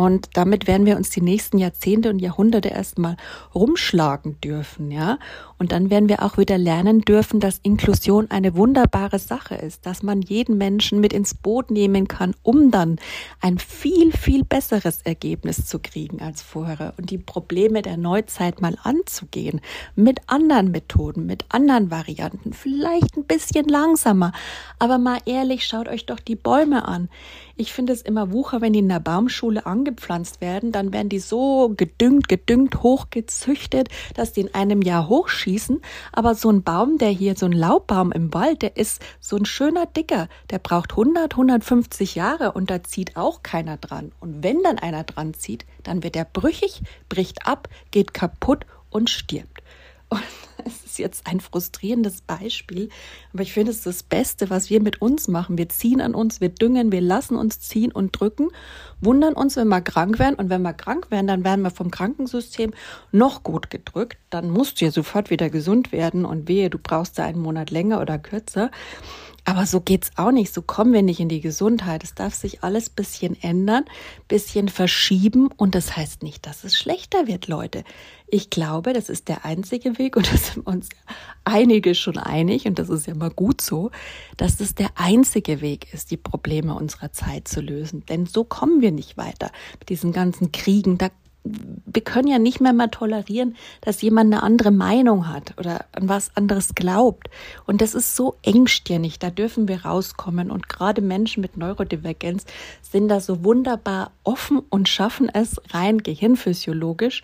Und 0.00 0.30
damit 0.32 0.66
werden 0.66 0.86
wir 0.86 0.96
uns 0.96 1.10
die 1.10 1.20
nächsten 1.20 1.58
Jahrzehnte 1.58 2.08
und 2.08 2.20
Jahrhunderte 2.20 2.70
erstmal 2.70 3.16
rumschlagen 3.54 4.40
dürfen, 4.40 4.90
ja. 4.90 5.18
Und 5.60 5.72
dann 5.72 5.90
werden 5.90 6.08
wir 6.08 6.22
auch 6.22 6.38
wieder 6.38 6.56
lernen 6.56 7.02
dürfen, 7.02 7.38
dass 7.38 7.58
Inklusion 7.58 8.30
eine 8.30 8.56
wunderbare 8.56 9.18
Sache 9.18 9.56
ist, 9.56 9.84
dass 9.84 10.02
man 10.02 10.22
jeden 10.22 10.56
Menschen 10.56 11.00
mit 11.00 11.12
ins 11.12 11.34
Boot 11.34 11.70
nehmen 11.70 12.08
kann, 12.08 12.34
um 12.42 12.70
dann 12.70 12.96
ein 13.42 13.58
viel, 13.58 14.10
viel 14.10 14.42
besseres 14.42 15.02
Ergebnis 15.02 15.66
zu 15.66 15.78
kriegen 15.78 16.22
als 16.22 16.40
vorher 16.40 16.94
und 16.96 17.10
die 17.10 17.18
Probleme 17.18 17.82
der 17.82 17.98
Neuzeit 17.98 18.62
mal 18.62 18.78
anzugehen. 18.84 19.60
Mit 19.94 20.20
anderen 20.28 20.70
Methoden, 20.70 21.26
mit 21.26 21.44
anderen 21.50 21.90
Varianten, 21.90 22.54
vielleicht 22.54 23.18
ein 23.18 23.24
bisschen 23.24 23.68
langsamer. 23.68 24.32
Aber 24.78 24.96
mal 24.96 25.18
ehrlich, 25.26 25.66
schaut 25.66 25.88
euch 25.88 26.06
doch 26.06 26.20
die 26.20 26.36
Bäume 26.36 26.88
an. 26.88 27.10
Ich 27.56 27.74
finde 27.74 27.92
es 27.92 28.00
immer 28.00 28.32
Wucher, 28.32 28.62
wenn 28.62 28.72
die 28.72 28.78
in 28.78 28.88
der 28.88 29.00
Baumschule 29.00 29.66
angepflanzt 29.66 30.40
werden, 30.40 30.72
dann 30.72 30.94
werden 30.94 31.10
die 31.10 31.18
so 31.18 31.74
gedüngt, 31.76 32.30
gedüngt, 32.30 32.82
hochgezüchtet, 32.82 33.90
dass 34.14 34.32
die 34.32 34.40
in 34.40 34.54
einem 34.54 34.80
Jahr 34.80 35.06
hochschießen. 35.10 35.49
Aber 36.12 36.34
so 36.34 36.50
ein 36.50 36.62
Baum, 36.62 36.98
der 36.98 37.08
hier, 37.08 37.34
so 37.36 37.46
ein 37.46 37.52
Laubbaum 37.52 38.12
im 38.12 38.32
Wald, 38.32 38.62
der 38.62 38.76
ist 38.76 39.02
so 39.20 39.36
ein 39.36 39.44
schöner 39.44 39.86
Dicker. 39.86 40.28
Der 40.50 40.58
braucht 40.58 40.92
100, 40.92 41.32
150 41.32 42.14
Jahre 42.14 42.52
und 42.52 42.70
da 42.70 42.82
zieht 42.82 43.16
auch 43.16 43.42
keiner 43.42 43.76
dran. 43.76 44.12
Und 44.20 44.42
wenn 44.42 44.62
dann 44.62 44.78
einer 44.78 45.04
dran 45.04 45.34
zieht, 45.34 45.66
dann 45.82 46.02
wird 46.02 46.16
er 46.16 46.24
brüchig, 46.24 46.82
bricht 47.08 47.46
ab, 47.46 47.68
geht 47.90 48.14
kaputt 48.14 48.66
und 48.90 49.10
stirbt. 49.10 49.62
Und 50.10 50.22
es 50.64 50.84
ist 50.84 50.98
jetzt 50.98 51.26
ein 51.26 51.40
frustrierendes 51.40 52.20
Beispiel, 52.20 52.90
aber 53.32 53.42
ich 53.42 53.52
finde 53.52 53.70
es 53.70 53.82
das 53.82 54.02
Beste, 54.02 54.50
was 54.50 54.68
wir 54.68 54.82
mit 54.82 55.00
uns 55.00 55.28
machen. 55.28 55.56
Wir 55.56 55.68
ziehen 55.68 56.00
an 56.00 56.14
uns, 56.14 56.40
wir 56.40 56.50
düngen, 56.50 56.92
wir 56.92 57.00
lassen 57.00 57.36
uns 57.36 57.60
ziehen 57.60 57.92
und 57.92 58.12
drücken, 58.18 58.48
wundern 59.00 59.34
uns, 59.34 59.56
wenn 59.56 59.68
wir 59.68 59.80
krank 59.80 60.18
werden 60.18 60.34
und 60.34 60.50
wenn 60.50 60.62
wir 60.62 60.74
krank 60.74 61.10
werden, 61.10 61.28
dann 61.28 61.44
werden 61.44 61.62
wir 61.62 61.70
vom 61.70 61.90
Krankensystem 61.90 62.72
noch 63.12 63.42
gut 63.42 63.70
gedrückt. 63.70 64.18
Dann 64.28 64.50
musst 64.50 64.80
du 64.80 64.84
ja 64.84 64.90
sofort 64.90 65.30
wieder 65.30 65.48
gesund 65.48 65.92
werden 65.92 66.24
und 66.24 66.48
wehe, 66.48 66.68
du 66.68 66.78
brauchst 66.78 67.18
da 67.18 67.24
einen 67.24 67.40
Monat 67.40 67.70
länger 67.70 68.00
oder 68.00 68.18
kürzer. 68.18 68.70
Aber 69.44 69.66
so 69.66 69.80
geht's 69.80 70.10
auch 70.16 70.30
nicht. 70.30 70.52
So 70.52 70.62
kommen 70.62 70.92
wir 70.92 71.02
nicht 71.02 71.20
in 71.20 71.28
die 71.28 71.40
Gesundheit. 71.40 72.04
Es 72.04 72.14
darf 72.14 72.34
sich 72.34 72.62
alles 72.62 72.90
bisschen 72.90 73.40
ändern, 73.42 73.84
bisschen 74.28 74.68
verschieben. 74.68 75.48
Und 75.56 75.74
das 75.74 75.96
heißt 75.96 76.22
nicht, 76.22 76.46
dass 76.46 76.64
es 76.64 76.76
schlechter 76.76 77.26
wird, 77.26 77.48
Leute. 77.48 77.84
Ich 78.28 78.50
glaube, 78.50 78.92
das 78.92 79.08
ist 79.08 79.28
der 79.28 79.44
einzige 79.44 79.98
Weg 79.98 80.16
und 80.16 80.32
da 80.32 80.36
sind 80.36 80.66
uns 80.66 80.88
einige 81.44 81.94
schon 81.94 82.16
einig 82.16 82.66
und 82.66 82.78
das 82.78 82.88
ist 82.88 83.06
ja 83.06 83.14
mal 83.14 83.30
gut 83.30 83.60
so, 83.60 83.90
dass 84.36 84.60
es 84.60 84.76
der 84.76 84.90
einzige 84.94 85.60
Weg 85.60 85.92
ist, 85.92 86.12
die 86.12 86.16
Probleme 86.16 86.74
unserer 86.74 87.12
Zeit 87.12 87.48
zu 87.48 87.60
lösen. 87.60 88.04
Denn 88.06 88.26
so 88.26 88.44
kommen 88.44 88.80
wir 88.82 88.92
nicht 88.92 89.16
weiter 89.16 89.50
mit 89.80 89.88
diesen 89.88 90.12
ganzen 90.12 90.52
Kriegen. 90.52 90.96
Da 90.96 91.10
wir 91.44 92.02
können 92.02 92.28
ja 92.28 92.38
nicht 92.38 92.60
mehr 92.60 92.72
mal 92.72 92.88
tolerieren, 92.88 93.56
dass 93.80 94.02
jemand 94.02 94.32
eine 94.32 94.42
andere 94.42 94.70
Meinung 94.70 95.28
hat 95.28 95.54
oder 95.58 95.86
an 95.92 96.08
was 96.08 96.36
anderes 96.36 96.74
glaubt. 96.74 97.30
Und 97.66 97.80
das 97.80 97.94
ist 97.94 98.14
so 98.14 98.36
engstirnig, 98.42 99.18
da 99.18 99.30
dürfen 99.30 99.66
wir 99.66 99.84
rauskommen. 99.84 100.50
Und 100.50 100.68
gerade 100.68 101.00
Menschen 101.00 101.40
mit 101.40 101.56
Neurodivergenz 101.56 102.44
sind 102.82 103.08
da 103.08 103.20
so 103.20 103.42
wunderbar 103.44 104.12
offen 104.22 104.58
und 104.58 104.88
schaffen 104.88 105.28
es 105.28 105.60
rein 105.72 105.98
gehirnphysiologisch 105.98 107.22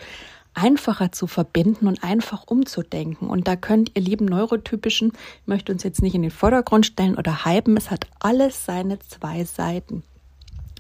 einfacher 0.55 1.13
zu 1.13 1.27
verbinden 1.27 1.87
und 1.87 2.03
einfach 2.03 2.45
umzudenken. 2.47 3.29
Und 3.29 3.47
da 3.47 3.57
könnt 3.57 3.93
ihr 3.95 4.03
lieben 4.03 4.25
Neurotypischen, 4.25 5.13
ich 5.43 5.47
möchte 5.47 5.71
uns 5.71 5.83
jetzt 5.83 6.01
nicht 6.01 6.15
in 6.15 6.23
den 6.23 6.31
Vordergrund 6.31 6.87
stellen 6.87 7.17
oder 7.17 7.45
hypen, 7.45 7.77
es 7.77 7.91
hat 7.91 8.07
alles 8.19 8.65
seine 8.65 8.99
zwei 9.01 9.45
Seiten. 9.45 10.03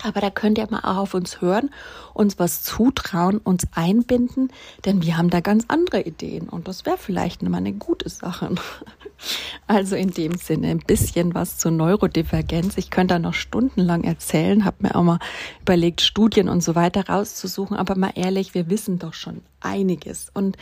Aber 0.03 0.21
da 0.21 0.31
könnt 0.31 0.59
ihr 0.59 0.67
mal 0.71 0.81
auch 0.81 0.99
auf 0.99 1.15
uns 1.15 1.41
hören, 1.41 1.71
uns 2.13 2.39
was 2.39 2.63
zutrauen, 2.63 3.39
uns 3.39 3.67
einbinden, 3.75 4.53
denn 4.85 5.03
wir 5.03 5.17
haben 5.17 5.31
da 5.31 5.41
ganz 5.41 5.65
andere 5.69 6.03
Ideen 6.03 6.49
und 6.49 6.69
das 6.69 6.85
wäre 6.85 6.99
vielleicht 6.99 7.43
mal 7.43 7.59
eine 7.59 7.73
gute 7.73 8.09
Sache. 8.09 8.55
Also 9.67 9.97
in 9.97 10.11
dem 10.11 10.37
Sinne 10.37 10.69
ein 10.69 10.79
bisschen 10.79 11.35
was 11.35 11.57
zur 11.57 11.71
Neurodivergenz. 11.71 12.77
Ich 12.77 12.91
könnte 12.91 13.15
da 13.15 13.19
noch 13.19 13.33
stundenlang 13.33 14.05
erzählen, 14.05 14.67
habe 14.67 14.77
mir 14.81 14.95
auch 14.95 15.03
mal 15.03 15.19
überlegt, 15.63 16.03
Studien 16.03 16.51
und 16.51 16.63
so 16.63 16.75
weiter 16.75 17.09
rauszusuchen, 17.09 17.79
aber 17.79 17.97
mal 17.97 18.13
ehrlich, 18.15 18.53
wir 18.53 18.69
wissen 18.69 18.99
doch 18.99 19.15
schon 19.15 19.41
einiges 19.61 20.31
und 20.35 20.59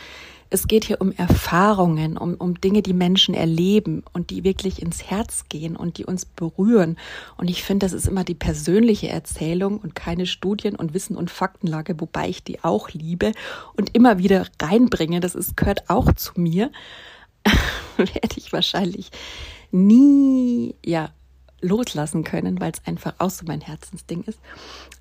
es 0.55 0.67
geht 0.67 0.85
hier 0.85 1.01
um 1.01 1.11
Erfahrungen, 1.11 2.17
um, 2.17 2.35
um 2.35 2.59
Dinge, 2.59 2.81
die 2.81 2.93
Menschen 2.93 3.35
erleben 3.35 4.03
und 4.13 4.29
die 4.29 4.43
wirklich 4.43 4.81
ins 4.81 5.03
Herz 5.03 5.45
gehen 5.49 5.75
und 5.75 5.97
die 5.97 6.05
uns 6.05 6.25
berühren. 6.25 6.97
Und 7.37 7.49
ich 7.49 7.61
finde, 7.61 7.85
das 7.85 7.93
ist 7.93 8.07
immer 8.07 8.23
die 8.23 8.35
persönliche 8.35 9.09
Erzählung 9.09 9.77
und 9.77 9.95
keine 9.95 10.25
Studien 10.25 10.75
und 10.75 10.93
Wissen 10.93 11.17
und 11.17 11.29
Faktenlage, 11.29 11.99
wobei 11.99 12.29
ich 12.29 12.43
die 12.43 12.63
auch 12.63 12.89
liebe 12.91 13.33
und 13.75 13.93
immer 13.93 14.17
wieder 14.17 14.47
reinbringe. 14.61 15.19
Das 15.19 15.35
ist, 15.35 15.57
gehört 15.57 15.89
auch 15.89 16.13
zu 16.13 16.39
mir. 16.39 16.71
Werde 17.97 18.37
ich 18.37 18.53
wahrscheinlich 18.53 19.11
nie, 19.71 20.75
ja, 20.85 21.11
loslassen 21.61 22.23
können, 22.23 22.59
weil 22.59 22.71
es 22.71 22.85
einfach 22.85 23.15
auch 23.17 23.29
so 23.29 23.45
mein 23.45 23.61
Herzensding 23.61 24.23
ist. 24.23 24.39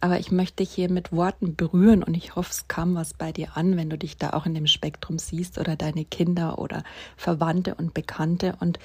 Aber 0.00 0.18
ich 0.18 0.30
möchte 0.30 0.56
dich 0.56 0.70
hier 0.70 0.90
mit 0.90 1.12
Worten 1.12 1.56
berühren 1.56 2.02
und 2.02 2.16
ich 2.16 2.36
hoffe, 2.36 2.50
es 2.50 2.68
kam 2.68 2.94
was 2.94 3.14
bei 3.14 3.32
dir 3.32 3.56
an, 3.56 3.76
wenn 3.76 3.90
du 3.90 3.98
dich 3.98 4.16
da 4.16 4.30
auch 4.30 4.46
in 4.46 4.54
dem 4.54 4.66
Spektrum 4.66 5.18
siehst 5.18 5.58
oder 5.58 5.76
deine 5.76 6.04
Kinder 6.04 6.58
oder 6.58 6.84
Verwandte 7.16 7.74
und 7.74 7.94
Bekannte 7.94 8.56
und 8.60 8.78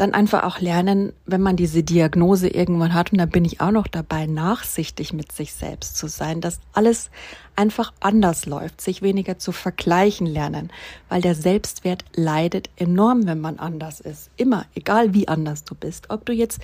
dann 0.00 0.14
einfach 0.14 0.44
auch 0.44 0.60
lernen, 0.60 1.12
wenn 1.26 1.42
man 1.42 1.56
diese 1.56 1.82
Diagnose 1.82 2.48
irgendwann 2.48 2.94
hat, 2.94 3.12
und 3.12 3.18
da 3.18 3.26
bin 3.26 3.44
ich 3.44 3.60
auch 3.60 3.70
noch 3.70 3.86
dabei, 3.86 4.26
nachsichtig 4.26 5.12
mit 5.12 5.30
sich 5.30 5.52
selbst 5.52 5.98
zu 5.98 6.06
sein, 6.06 6.40
dass 6.40 6.58
alles 6.72 7.10
einfach 7.54 7.92
anders 8.00 8.46
läuft, 8.46 8.80
sich 8.80 9.02
weniger 9.02 9.38
zu 9.38 9.52
vergleichen 9.52 10.26
lernen, 10.26 10.70
weil 11.10 11.20
der 11.20 11.34
Selbstwert 11.34 12.06
leidet 12.14 12.70
enorm, 12.76 13.26
wenn 13.26 13.42
man 13.42 13.58
anders 13.58 14.00
ist. 14.00 14.30
Immer, 14.38 14.64
egal 14.74 15.12
wie 15.12 15.28
anders 15.28 15.64
du 15.64 15.74
bist. 15.74 16.08
Ob 16.08 16.24
du 16.24 16.32
jetzt 16.32 16.60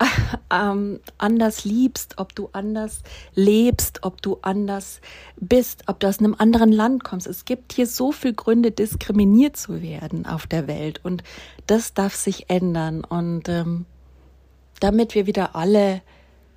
ähm, 0.50 1.00
anders 1.18 1.64
liebst, 1.64 2.18
ob 2.18 2.34
du 2.34 2.48
anders 2.52 3.02
lebst, 3.34 4.02
ob 4.02 4.22
du 4.22 4.38
anders 4.42 5.00
bist, 5.36 5.84
ob 5.86 6.00
du 6.00 6.08
aus 6.08 6.18
einem 6.18 6.34
anderen 6.38 6.72
Land 6.72 7.04
kommst. 7.04 7.26
Es 7.26 7.44
gibt 7.44 7.72
hier 7.72 7.86
so 7.86 8.12
viele 8.12 8.34
Gründe, 8.34 8.70
diskriminiert 8.70 9.56
zu 9.56 9.82
werden 9.82 10.26
auf 10.26 10.46
der 10.46 10.66
Welt 10.66 11.00
und 11.04 11.22
das 11.66 11.94
darf 11.94 12.14
sich 12.14 12.48
ändern 12.48 13.04
und 13.04 13.48
ähm, 13.48 13.84
damit 14.80 15.14
wir 15.14 15.26
wieder 15.26 15.54
alle 15.54 16.02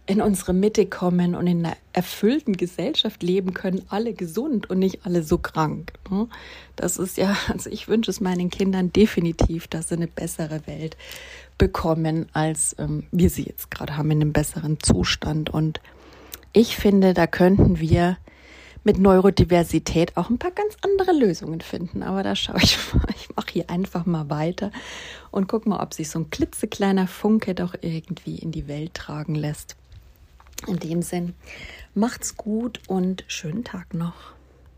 in 0.06 0.22
unsere 0.22 0.54
Mitte 0.54 0.86
kommen 0.86 1.34
und 1.34 1.48
in 1.48 1.66
einer 1.66 1.78
erfüllten 1.94 2.58
Gesellschaft 2.58 3.24
leben 3.24 3.54
können, 3.54 3.84
alle 3.88 4.14
gesund 4.14 4.70
und 4.70 4.80
nicht 4.80 5.06
alle 5.06 5.24
so 5.24 5.38
krank. 5.38 5.94
Ne? 6.10 6.28
Das 6.76 6.98
ist 6.98 7.18
ja, 7.18 7.38
also 7.48 7.70
ich 7.70 7.88
wünsche 7.88 8.12
es 8.12 8.20
meinen 8.20 8.50
Kindern 8.50 8.92
definitiv, 8.92 9.68
dass 9.68 9.90
sie 9.90 9.96
eine 9.96 10.08
bessere 10.08 10.68
Welt 10.68 10.98
bekommen, 11.64 12.28
als 12.34 12.76
ähm, 12.78 13.08
wir 13.14 13.30
sie 13.30 13.44
jetzt 13.44 13.72
gerade 13.72 13.96
haben, 13.96 14.12
in 14.12 14.20
einem 14.20 14.34
besseren 14.34 14.82
Zustand. 14.82 15.50
Und 15.50 15.80
ich 16.52 16.76
finde, 16.76 17.14
da 17.14 17.26
könnten 17.26 17.80
wir 17.80 18.18
mit 18.84 19.00
Neurodiversität 19.00 20.18
auch 20.18 20.30
ein 20.30 20.40
paar 20.40 20.52
ganz 20.52 20.76
andere 20.82 21.14
Lösungen 21.14 21.62
finden. 21.62 22.04
Aber 22.04 22.22
da 22.22 22.36
schaue 22.36 22.58
ich 22.62 22.78
mal, 22.94 23.06
ich 23.16 23.34
mache 23.34 23.48
hier 23.50 23.70
einfach 23.70 24.06
mal 24.06 24.30
weiter 24.30 24.74
und 25.32 25.48
guck 25.48 25.66
mal, 25.66 25.82
ob 25.82 25.94
sich 25.94 26.10
so 26.10 26.20
ein 26.20 26.30
klitzekleiner 26.30 27.08
Funke 27.08 27.56
doch 27.56 27.76
irgendwie 27.80 28.40
in 28.40 28.52
die 28.52 28.68
Welt 28.68 28.94
tragen 28.94 29.34
lässt. 29.34 29.78
In 30.68 30.80
dem 30.80 31.02
Sinn, 31.02 31.34
macht's 31.96 32.36
gut 32.36 32.82
und 32.88 33.24
schönen 33.28 33.64
Tag 33.64 33.94
noch. 33.94 34.34